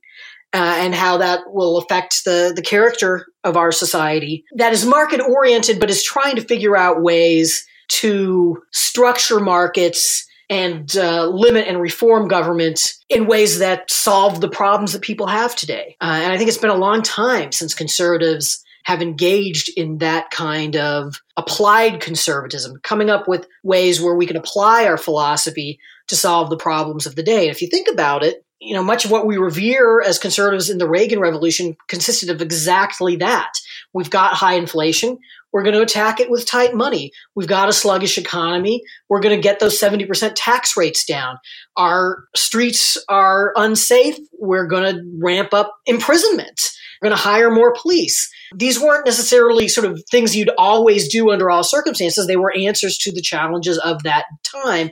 Uh, 0.52 0.76
and 0.78 0.94
how 0.94 1.18
that 1.18 1.40
will 1.48 1.76
affect 1.76 2.24
the, 2.24 2.52
the 2.54 2.62
character 2.62 3.26
of 3.44 3.58
our 3.58 3.72
society 3.72 4.42
that 4.54 4.72
is 4.72 4.86
market 4.86 5.20
oriented, 5.20 5.78
but 5.78 5.90
is 5.90 6.02
trying 6.02 6.36
to 6.36 6.40
figure 6.40 6.76
out 6.76 7.02
ways 7.02 7.66
to 7.88 8.62
structure 8.72 9.40
markets 9.40 10.26
and 10.48 10.96
uh, 10.96 11.26
limit 11.26 11.66
and 11.66 11.80
reform 11.80 12.28
government 12.28 12.94
in 13.08 13.26
ways 13.26 13.58
that 13.58 13.90
solve 13.90 14.40
the 14.40 14.48
problems 14.48 14.92
that 14.92 15.02
people 15.02 15.26
have 15.26 15.56
today. 15.56 15.96
Uh, 16.00 16.20
and 16.22 16.32
I 16.32 16.38
think 16.38 16.48
it's 16.48 16.58
been 16.58 16.70
a 16.70 16.76
long 16.76 17.02
time 17.02 17.52
since 17.52 17.74
conservatives 17.74 18.62
have 18.84 19.02
engaged 19.02 19.68
in 19.76 19.98
that 19.98 20.30
kind 20.30 20.76
of 20.76 21.16
applied 21.36 22.00
conservatism, 22.00 22.78
coming 22.84 23.10
up 23.10 23.26
with 23.26 23.48
ways 23.64 24.00
where 24.00 24.14
we 24.14 24.26
can 24.26 24.36
apply 24.36 24.86
our 24.86 24.96
philosophy 24.96 25.80
to 26.06 26.14
solve 26.14 26.50
the 26.50 26.56
problems 26.56 27.04
of 27.04 27.16
the 27.16 27.22
day. 27.24 27.48
And 27.48 27.50
if 27.50 27.60
you 27.60 27.68
think 27.68 27.88
about 27.88 28.22
it, 28.22 28.45
you 28.60 28.74
know, 28.74 28.82
much 28.82 29.04
of 29.04 29.10
what 29.10 29.26
we 29.26 29.36
revere 29.36 30.00
as 30.00 30.18
conservatives 30.18 30.70
in 30.70 30.78
the 30.78 30.88
Reagan 30.88 31.20
Revolution 31.20 31.76
consisted 31.88 32.30
of 32.30 32.40
exactly 32.40 33.16
that. 33.16 33.52
We've 33.92 34.10
got 34.10 34.34
high 34.34 34.54
inflation. 34.54 35.18
We're 35.52 35.62
going 35.62 35.74
to 35.74 35.82
attack 35.82 36.20
it 36.20 36.30
with 36.30 36.46
tight 36.46 36.74
money. 36.74 37.12
We've 37.34 37.48
got 37.48 37.68
a 37.68 37.72
sluggish 37.72 38.18
economy. 38.18 38.82
We're 39.08 39.20
going 39.20 39.36
to 39.36 39.42
get 39.42 39.60
those 39.60 39.80
70% 39.80 40.32
tax 40.34 40.76
rates 40.76 41.04
down. 41.04 41.38
Our 41.76 42.24
streets 42.34 42.98
are 43.08 43.52
unsafe. 43.56 44.18
We're 44.38 44.66
going 44.66 44.94
to 44.94 45.02
ramp 45.22 45.54
up 45.54 45.72
imprisonment. 45.86 46.60
We're 47.00 47.08
going 47.08 47.18
to 47.18 47.24
hire 47.24 47.50
more 47.50 47.74
police. 47.74 48.30
These 48.54 48.80
weren't 48.80 49.06
necessarily 49.06 49.68
sort 49.68 49.90
of 49.90 50.02
things 50.10 50.36
you'd 50.36 50.50
always 50.58 51.08
do 51.08 51.30
under 51.30 51.50
all 51.50 51.64
circumstances. 51.64 52.26
They 52.26 52.36
were 52.36 52.54
answers 52.56 52.96
to 52.98 53.12
the 53.12 53.22
challenges 53.22 53.78
of 53.78 54.02
that 54.04 54.26
time. 54.42 54.90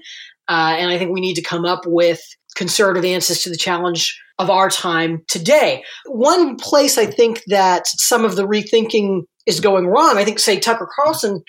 Uh, 0.49 0.77
and 0.79 0.91
I 0.91 0.99
think 0.99 1.13
we 1.13 1.21
need 1.21 1.35
to 1.35 1.43
come 1.43 1.65
up 1.65 1.81
with 1.87 2.21
conservative 2.55 3.05
answers 3.05 3.43
to 3.43 3.51
the 3.51 3.57
challenge 3.57 4.21
of 4.39 4.51
our 4.51 4.69
time 4.69 5.23
today. 5.29 5.85
One 6.07 6.57
place 6.57 6.99
I 6.99 7.07
think 7.07 7.43
that 7.47 7.87
some 7.87 8.25
of 8.25 8.37
the 8.37 8.47
rethinking 8.47 9.23
is 9.47 9.61
going 9.61 9.87
wrong. 9.87 10.19
I 10.19 10.25
think, 10.25 10.39
say, 10.39 10.59
Tucker 10.59 10.89
Carlson 10.95 11.43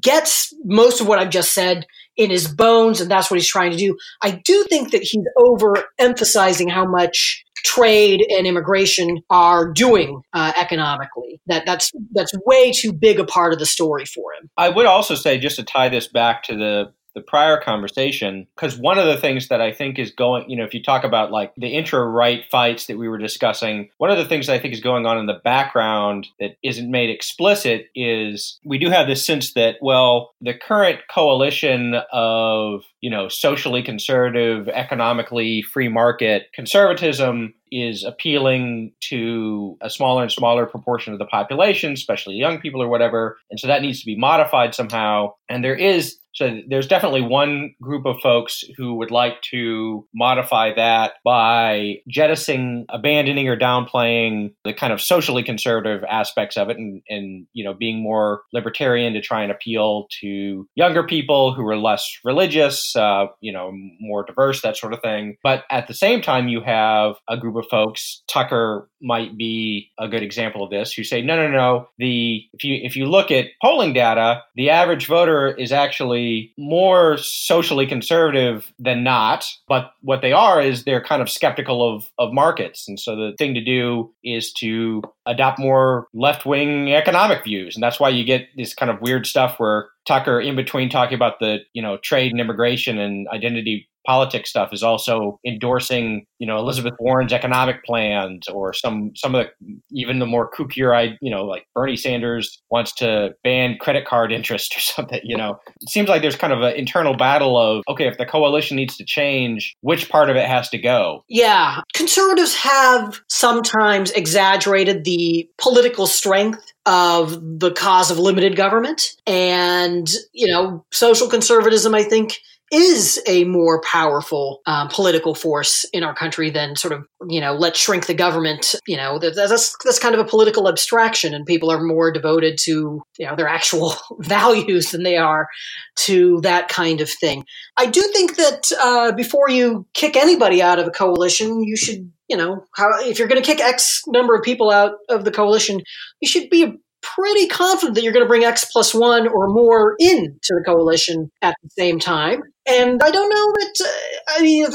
gets 0.00 0.54
most 0.64 1.00
of 1.00 1.08
what 1.08 1.18
I've 1.18 1.30
just 1.30 1.54
said 1.54 1.86
in 2.16 2.30
his 2.30 2.48
bones, 2.48 3.00
and 3.00 3.10
that's 3.10 3.30
what 3.30 3.38
he's 3.38 3.48
trying 3.48 3.70
to 3.70 3.76
do. 3.76 3.96
I 4.22 4.32
do 4.44 4.64
think 4.68 4.90
that 4.90 5.02
he's 5.02 5.24
overemphasizing 5.38 6.70
how 6.70 6.84
much 6.84 7.44
trade 7.64 8.24
and 8.30 8.46
immigration 8.46 9.20
are 9.30 9.72
doing 9.72 10.22
uh, 10.32 10.52
economically. 10.60 11.40
That 11.46 11.64
that's 11.64 11.90
that's 12.12 12.32
way 12.44 12.72
too 12.72 12.92
big 12.92 13.18
a 13.18 13.24
part 13.24 13.52
of 13.52 13.58
the 13.58 13.66
story 13.66 14.04
for 14.04 14.32
him. 14.34 14.50
I 14.56 14.68
would 14.68 14.86
also 14.86 15.14
say, 15.14 15.38
just 15.38 15.56
to 15.56 15.64
tie 15.64 15.88
this 15.88 16.08
back 16.08 16.42
to 16.44 16.56
the 16.56 16.92
the 17.18 17.24
prior 17.24 17.60
conversation 17.60 18.46
because 18.54 18.78
one 18.78 18.98
of 18.98 19.06
the 19.06 19.16
things 19.16 19.48
that 19.48 19.60
I 19.60 19.72
think 19.72 19.98
is 19.98 20.12
going, 20.12 20.48
you 20.48 20.56
know, 20.56 20.64
if 20.64 20.72
you 20.72 20.82
talk 20.82 21.04
about 21.04 21.32
like 21.32 21.52
the 21.56 21.68
intra 21.68 22.06
right 22.06 22.44
fights 22.50 22.86
that 22.86 22.96
we 22.96 23.08
were 23.08 23.18
discussing, 23.18 23.90
one 23.98 24.10
of 24.10 24.18
the 24.18 24.24
things 24.24 24.48
I 24.48 24.58
think 24.58 24.72
is 24.72 24.80
going 24.80 25.04
on 25.04 25.18
in 25.18 25.26
the 25.26 25.40
background 25.44 26.28
that 26.38 26.56
isn't 26.62 26.90
made 26.90 27.10
explicit 27.10 27.86
is 27.94 28.60
we 28.64 28.78
do 28.78 28.88
have 28.90 29.08
this 29.08 29.26
sense 29.26 29.54
that, 29.54 29.76
well, 29.82 30.34
the 30.40 30.54
current 30.54 31.00
coalition 31.10 31.96
of, 32.12 32.82
you 33.00 33.10
know, 33.10 33.28
socially 33.28 33.82
conservative, 33.82 34.68
economically 34.68 35.62
free 35.62 35.88
market 35.88 36.46
conservatism 36.54 37.54
is 37.70 38.04
appealing 38.04 38.92
to 39.00 39.76
a 39.80 39.90
smaller 39.90 40.22
and 40.22 40.32
smaller 40.32 40.66
proportion 40.66 41.12
of 41.12 41.18
the 41.18 41.26
population, 41.26 41.92
especially 41.92 42.34
young 42.34 42.58
people 42.60 42.82
or 42.82 42.88
whatever. 42.88 43.36
And 43.50 43.60
so 43.60 43.66
that 43.66 43.82
needs 43.82 44.00
to 44.00 44.06
be 44.06 44.16
modified 44.16 44.74
somehow. 44.74 45.34
And 45.48 45.64
there 45.64 45.76
is 45.76 46.18
so 46.38 46.60
there's 46.68 46.86
definitely 46.86 47.22
one 47.22 47.74
group 47.82 48.06
of 48.06 48.20
folks 48.20 48.62
who 48.76 48.94
would 48.94 49.10
like 49.10 49.42
to 49.50 50.06
modify 50.14 50.72
that 50.72 51.14
by 51.24 51.96
jettisoning, 52.06 52.86
abandoning, 52.88 53.48
or 53.48 53.56
downplaying 53.56 54.54
the 54.64 54.72
kind 54.72 54.92
of 54.92 55.00
socially 55.00 55.42
conservative 55.42 56.04
aspects 56.08 56.56
of 56.56 56.70
it, 56.70 56.76
and, 56.76 57.02
and 57.08 57.48
you 57.54 57.64
know 57.64 57.74
being 57.74 58.00
more 58.00 58.42
libertarian 58.52 59.14
to 59.14 59.20
try 59.20 59.42
and 59.42 59.50
appeal 59.50 60.06
to 60.20 60.68
younger 60.76 61.02
people 61.02 61.52
who 61.54 61.66
are 61.66 61.76
less 61.76 62.20
religious, 62.24 62.94
uh, 62.94 63.26
you 63.40 63.52
know, 63.52 63.72
more 63.98 64.24
diverse, 64.24 64.62
that 64.62 64.76
sort 64.76 64.92
of 64.92 65.00
thing. 65.00 65.36
But 65.42 65.64
at 65.72 65.88
the 65.88 65.94
same 65.94 66.22
time, 66.22 66.46
you 66.46 66.60
have 66.60 67.16
a 67.28 67.36
group 67.36 67.56
of 67.56 67.66
folks. 67.68 68.22
Tucker 68.28 68.88
might 69.02 69.36
be 69.36 69.90
a 69.98 70.06
good 70.06 70.22
example 70.22 70.62
of 70.62 70.70
this, 70.70 70.92
who 70.92 71.02
say, 71.02 71.20
no, 71.20 71.34
no, 71.34 71.48
no. 71.50 71.88
The 71.98 72.44
if 72.52 72.62
you 72.62 72.78
if 72.80 72.94
you 72.94 73.06
look 73.06 73.32
at 73.32 73.46
polling 73.60 73.92
data, 73.92 74.42
the 74.54 74.70
average 74.70 75.06
voter 75.08 75.48
is 75.48 75.72
actually 75.72 76.27
more 76.56 77.16
socially 77.18 77.86
conservative 77.86 78.72
than 78.78 79.02
not. 79.02 79.46
But 79.68 79.92
what 80.02 80.22
they 80.22 80.32
are 80.32 80.60
is 80.60 80.84
they're 80.84 81.02
kind 81.02 81.22
of 81.22 81.30
skeptical 81.30 81.94
of, 81.94 82.10
of 82.18 82.32
markets. 82.32 82.86
And 82.88 82.98
so 82.98 83.16
the 83.16 83.34
thing 83.38 83.54
to 83.54 83.64
do 83.64 84.12
is 84.24 84.52
to 84.54 85.02
adopt 85.26 85.58
more 85.58 86.08
left 86.14 86.46
wing 86.46 86.92
economic 86.92 87.44
views. 87.44 87.76
And 87.76 87.82
that's 87.82 88.00
why 88.00 88.08
you 88.08 88.24
get 88.24 88.48
this 88.56 88.74
kind 88.74 88.90
of 88.90 89.00
weird 89.00 89.26
stuff 89.26 89.58
where 89.58 89.88
Tucker, 90.06 90.40
in 90.40 90.56
between 90.56 90.88
talking 90.88 91.14
about 91.14 91.38
the 91.38 91.58
you 91.74 91.82
know 91.82 91.98
trade 91.98 92.32
and 92.32 92.40
immigration 92.40 92.98
and 92.98 93.28
identity 93.28 93.88
politics 94.06 94.50
stuff 94.50 94.72
is 94.72 94.82
also 94.82 95.38
endorsing, 95.46 96.24
you 96.38 96.46
know, 96.46 96.58
Elizabeth 96.58 96.94
Warren's 96.98 97.32
economic 97.32 97.84
plans 97.84 98.48
or 98.48 98.72
some 98.72 99.12
some 99.14 99.34
of 99.34 99.46
the 99.46 99.78
even 99.90 100.18
the 100.18 100.26
more 100.26 100.50
kookier, 100.50 101.16
you 101.20 101.30
know, 101.30 101.44
like 101.44 101.66
Bernie 101.74 101.96
Sanders 101.96 102.60
wants 102.70 102.92
to 102.96 103.34
ban 103.44 103.76
credit 103.80 104.06
card 104.06 104.32
interest 104.38 104.76
or 104.76 104.80
something. 104.80 105.20
You 105.22 105.36
know, 105.36 105.58
it 105.80 105.90
seems 105.90 106.08
like 106.08 106.22
there's 106.22 106.36
kind 106.36 106.52
of 106.52 106.62
an 106.62 106.74
internal 106.74 107.16
battle 107.16 107.58
of 107.58 107.84
okay, 107.88 108.06
if 108.06 108.18
the 108.18 108.26
coalition 108.26 108.76
needs 108.76 108.96
to 108.96 109.04
change, 109.04 109.76
which 109.80 110.08
part 110.08 110.30
of 110.30 110.36
it 110.36 110.46
has 110.46 110.68
to 110.70 110.78
go? 110.78 111.24
Yeah, 111.28 111.82
conservatives 111.94 112.54
have 112.56 113.20
sometimes 113.28 114.10
exaggerated 114.12 115.04
the 115.04 115.48
political 115.58 116.06
strength 116.06 116.72
of 116.86 117.60
the 117.60 117.70
cause 117.70 118.10
of 118.10 118.18
limited 118.18 118.56
government 118.56 119.14
and 119.26 120.08
you 120.32 120.46
know 120.46 120.82
social 120.90 121.28
conservatism 121.28 121.94
i 121.94 122.02
think 122.02 122.38
is 122.70 123.20
a 123.26 123.44
more 123.44 123.80
powerful 123.82 124.60
um, 124.66 124.88
political 124.88 125.34
force 125.34 125.84
in 125.92 126.02
our 126.02 126.14
country 126.14 126.50
than 126.50 126.76
sort 126.76 126.92
of 126.92 127.06
you 127.28 127.40
know 127.40 127.54
let's 127.54 127.78
shrink 127.78 128.06
the 128.06 128.14
government 128.14 128.74
you 128.86 128.96
know 128.96 129.18
that's 129.18 129.74
that's 129.84 129.98
kind 129.98 130.14
of 130.14 130.20
a 130.20 130.28
political 130.28 130.68
abstraction 130.68 131.34
and 131.34 131.46
people 131.46 131.70
are 131.70 131.82
more 131.82 132.12
devoted 132.12 132.58
to 132.58 133.02
you 133.18 133.26
know 133.26 133.34
their 133.36 133.48
actual 133.48 133.94
values 134.18 134.90
than 134.90 135.02
they 135.02 135.16
are 135.16 135.48
to 135.96 136.40
that 136.42 136.68
kind 136.68 137.00
of 137.00 137.10
thing. 137.10 137.44
I 137.76 137.86
do 137.86 138.02
think 138.12 138.36
that 138.36 138.70
uh, 138.80 139.12
before 139.12 139.48
you 139.50 139.86
kick 139.94 140.16
anybody 140.16 140.62
out 140.62 140.78
of 140.78 140.86
a 140.86 140.90
coalition 140.90 141.62
you 141.62 141.76
should 141.76 142.10
you 142.28 142.36
know 142.36 142.64
how, 142.74 142.88
if 143.00 143.18
you're 143.18 143.28
going 143.28 143.42
to 143.42 143.46
kick 143.46 143.60
x 143.60 144.02
number 144.08 144.34
of 144.34 144.42
people 144.42 144.70
out 144.70 144.92
of 145.08 145.24
the 145.24 145.30
coalition 145.30 145.80
you 146.20 146.28
should 146.28 146.50
be 146.50 146.78
pretty 147.02 147.46
confident 147.46 147.94
that 147.94 148.02
you're 148.02 148.12
going 148.12 148.24
to 148.24 148.28
bring 148.28 148.44
X 148.44 148.64
plus 148.72 148.94
one 148.94 149.28
or 149.28 149.48
more 149.48 149.94
into 149.98 150.48
the 150.48 150.62
coalition 150.66 151.30
at 151.42 151.54
the 151.62 151.70
same 151.70 151.98
time. 151.98 152.42
And 152.68 153.00
I 153.02 153.10
don't 153.10 153.30
know 153.30 153.52
that, 153.52 153.74
uh, 153.84 154.36
I 154.36 154.42
mean, 154.42 154.66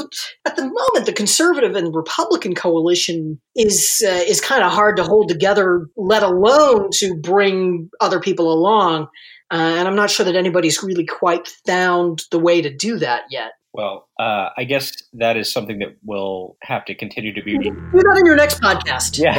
at 0.44 0.56
the 0.56 0.62
moment, 0.62 1.06
the 1.06 1.12
conservative 1.12 1.76
and 1.76 1.94
Republican 1.94 2.54
coalition 2.54 3.40
is, 3.54 4.02
uh, 4.06 4.10
is 4.10 4.40
kind 4.40 4.64
of 4.64 4.72
hard 4.72 4.96
to 4.96 5.04
hold 5.04 5.28
together, 5.28 5.86
let 5.96 6.22
alone 6.22 6.88
to 6.94 7.14
bring 7.14 7.88
other 8.00 8.20
people 8.20 8.52
along. 8.52 9.08
Uh, 9.50 9.76
and 9.78 9.86
I'm 9.86 9.96
not 9.96 10.10
sure 10.10 10.26
that 10.26 10.36
anybody's 10.36 10.82
really 10.82 11.06
quite 11.06 11.46
found 11.66 12.22
the 12.30 12.38
way 12.38 12.60
to 12.62 12.74
do 12.74 12.98
that 12.98 13.24
yet. 13.30 13.52
Well, 13.74 14.08
uh, 14.20 14.50
I 14.56 14.62
guess 14.62 14.92
that 15.14 15.36
is 15.36 15.52
something 15.52 15.80
that 15.80 15.96
we'll 16.04 16.56
have 16.62 16.84
to 16.84 16.94
continue 16.94 17.34
to 17.34 17.42
be. 17.42 17.58
Do 17.58 17.72
that 17.72 18.16
in 18.20 18.24
your 18.24 18.36
next 18.36 18.60
podcast. 18.60 19.18
Yeah, 19.18 19.34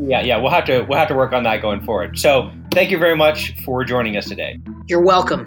yeah, 0.02 0.22
yeah. 0.22 0.38
We'll 0.38 0.50
have 0.50 0.64
to 0.64 0.82
we'll 0.82 0.98
have 0.98 1.06
to 1.06 1.14
work 1.14 1.32
on 1.32 1.44
that 1.44 1.62
going 1.62 1.80
forward. 1.82 2.18
So, 2.18 2.50
thank 2.72 2.90
you 2.90 2.98
very 2.98 3.14
much 3.14 3.54
for 3.62 3.84
joining 3.84 4.16
us 4.16 4.28
today. 4.28 4.58
You're 4.88 5.02
welcome. 5.02 5.44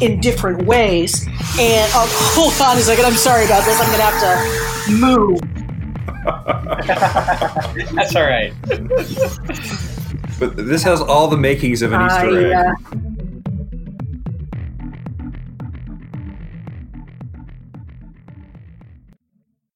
In 0.00 0.20
different 0.20 0.66
ways, 0.66 1.24
and 1.60 1.88
oh, 1.94 2.08
hold 2.34 2.60
on 2.60 2.76
a 2.76 2.80
second. 2.80 3.04
I'm 3.04 3.12
sorry 3.12 3.44
about 3.44 3.64
this. 3.64 3.80
I'm 3.80 3.86
going 3.86 3.98
to 3.98 4.06
have 4.06 4.20
to 4.86 4.92
move. 4.92 5.38
That's 7.94 8.16
all 8.16 8.24
right. 8.24 8.52
but 10.40 10.56
this 10.56 10.82
has 10.82 11.00
all 11.00 11.28
the 11.28 11.36
makings 11.36 11.82
of 11.82 11.92
an 11.92 12.04
Easter 12.04 12.52
egg. 12.52 12.74
Uh, 12.92 12.96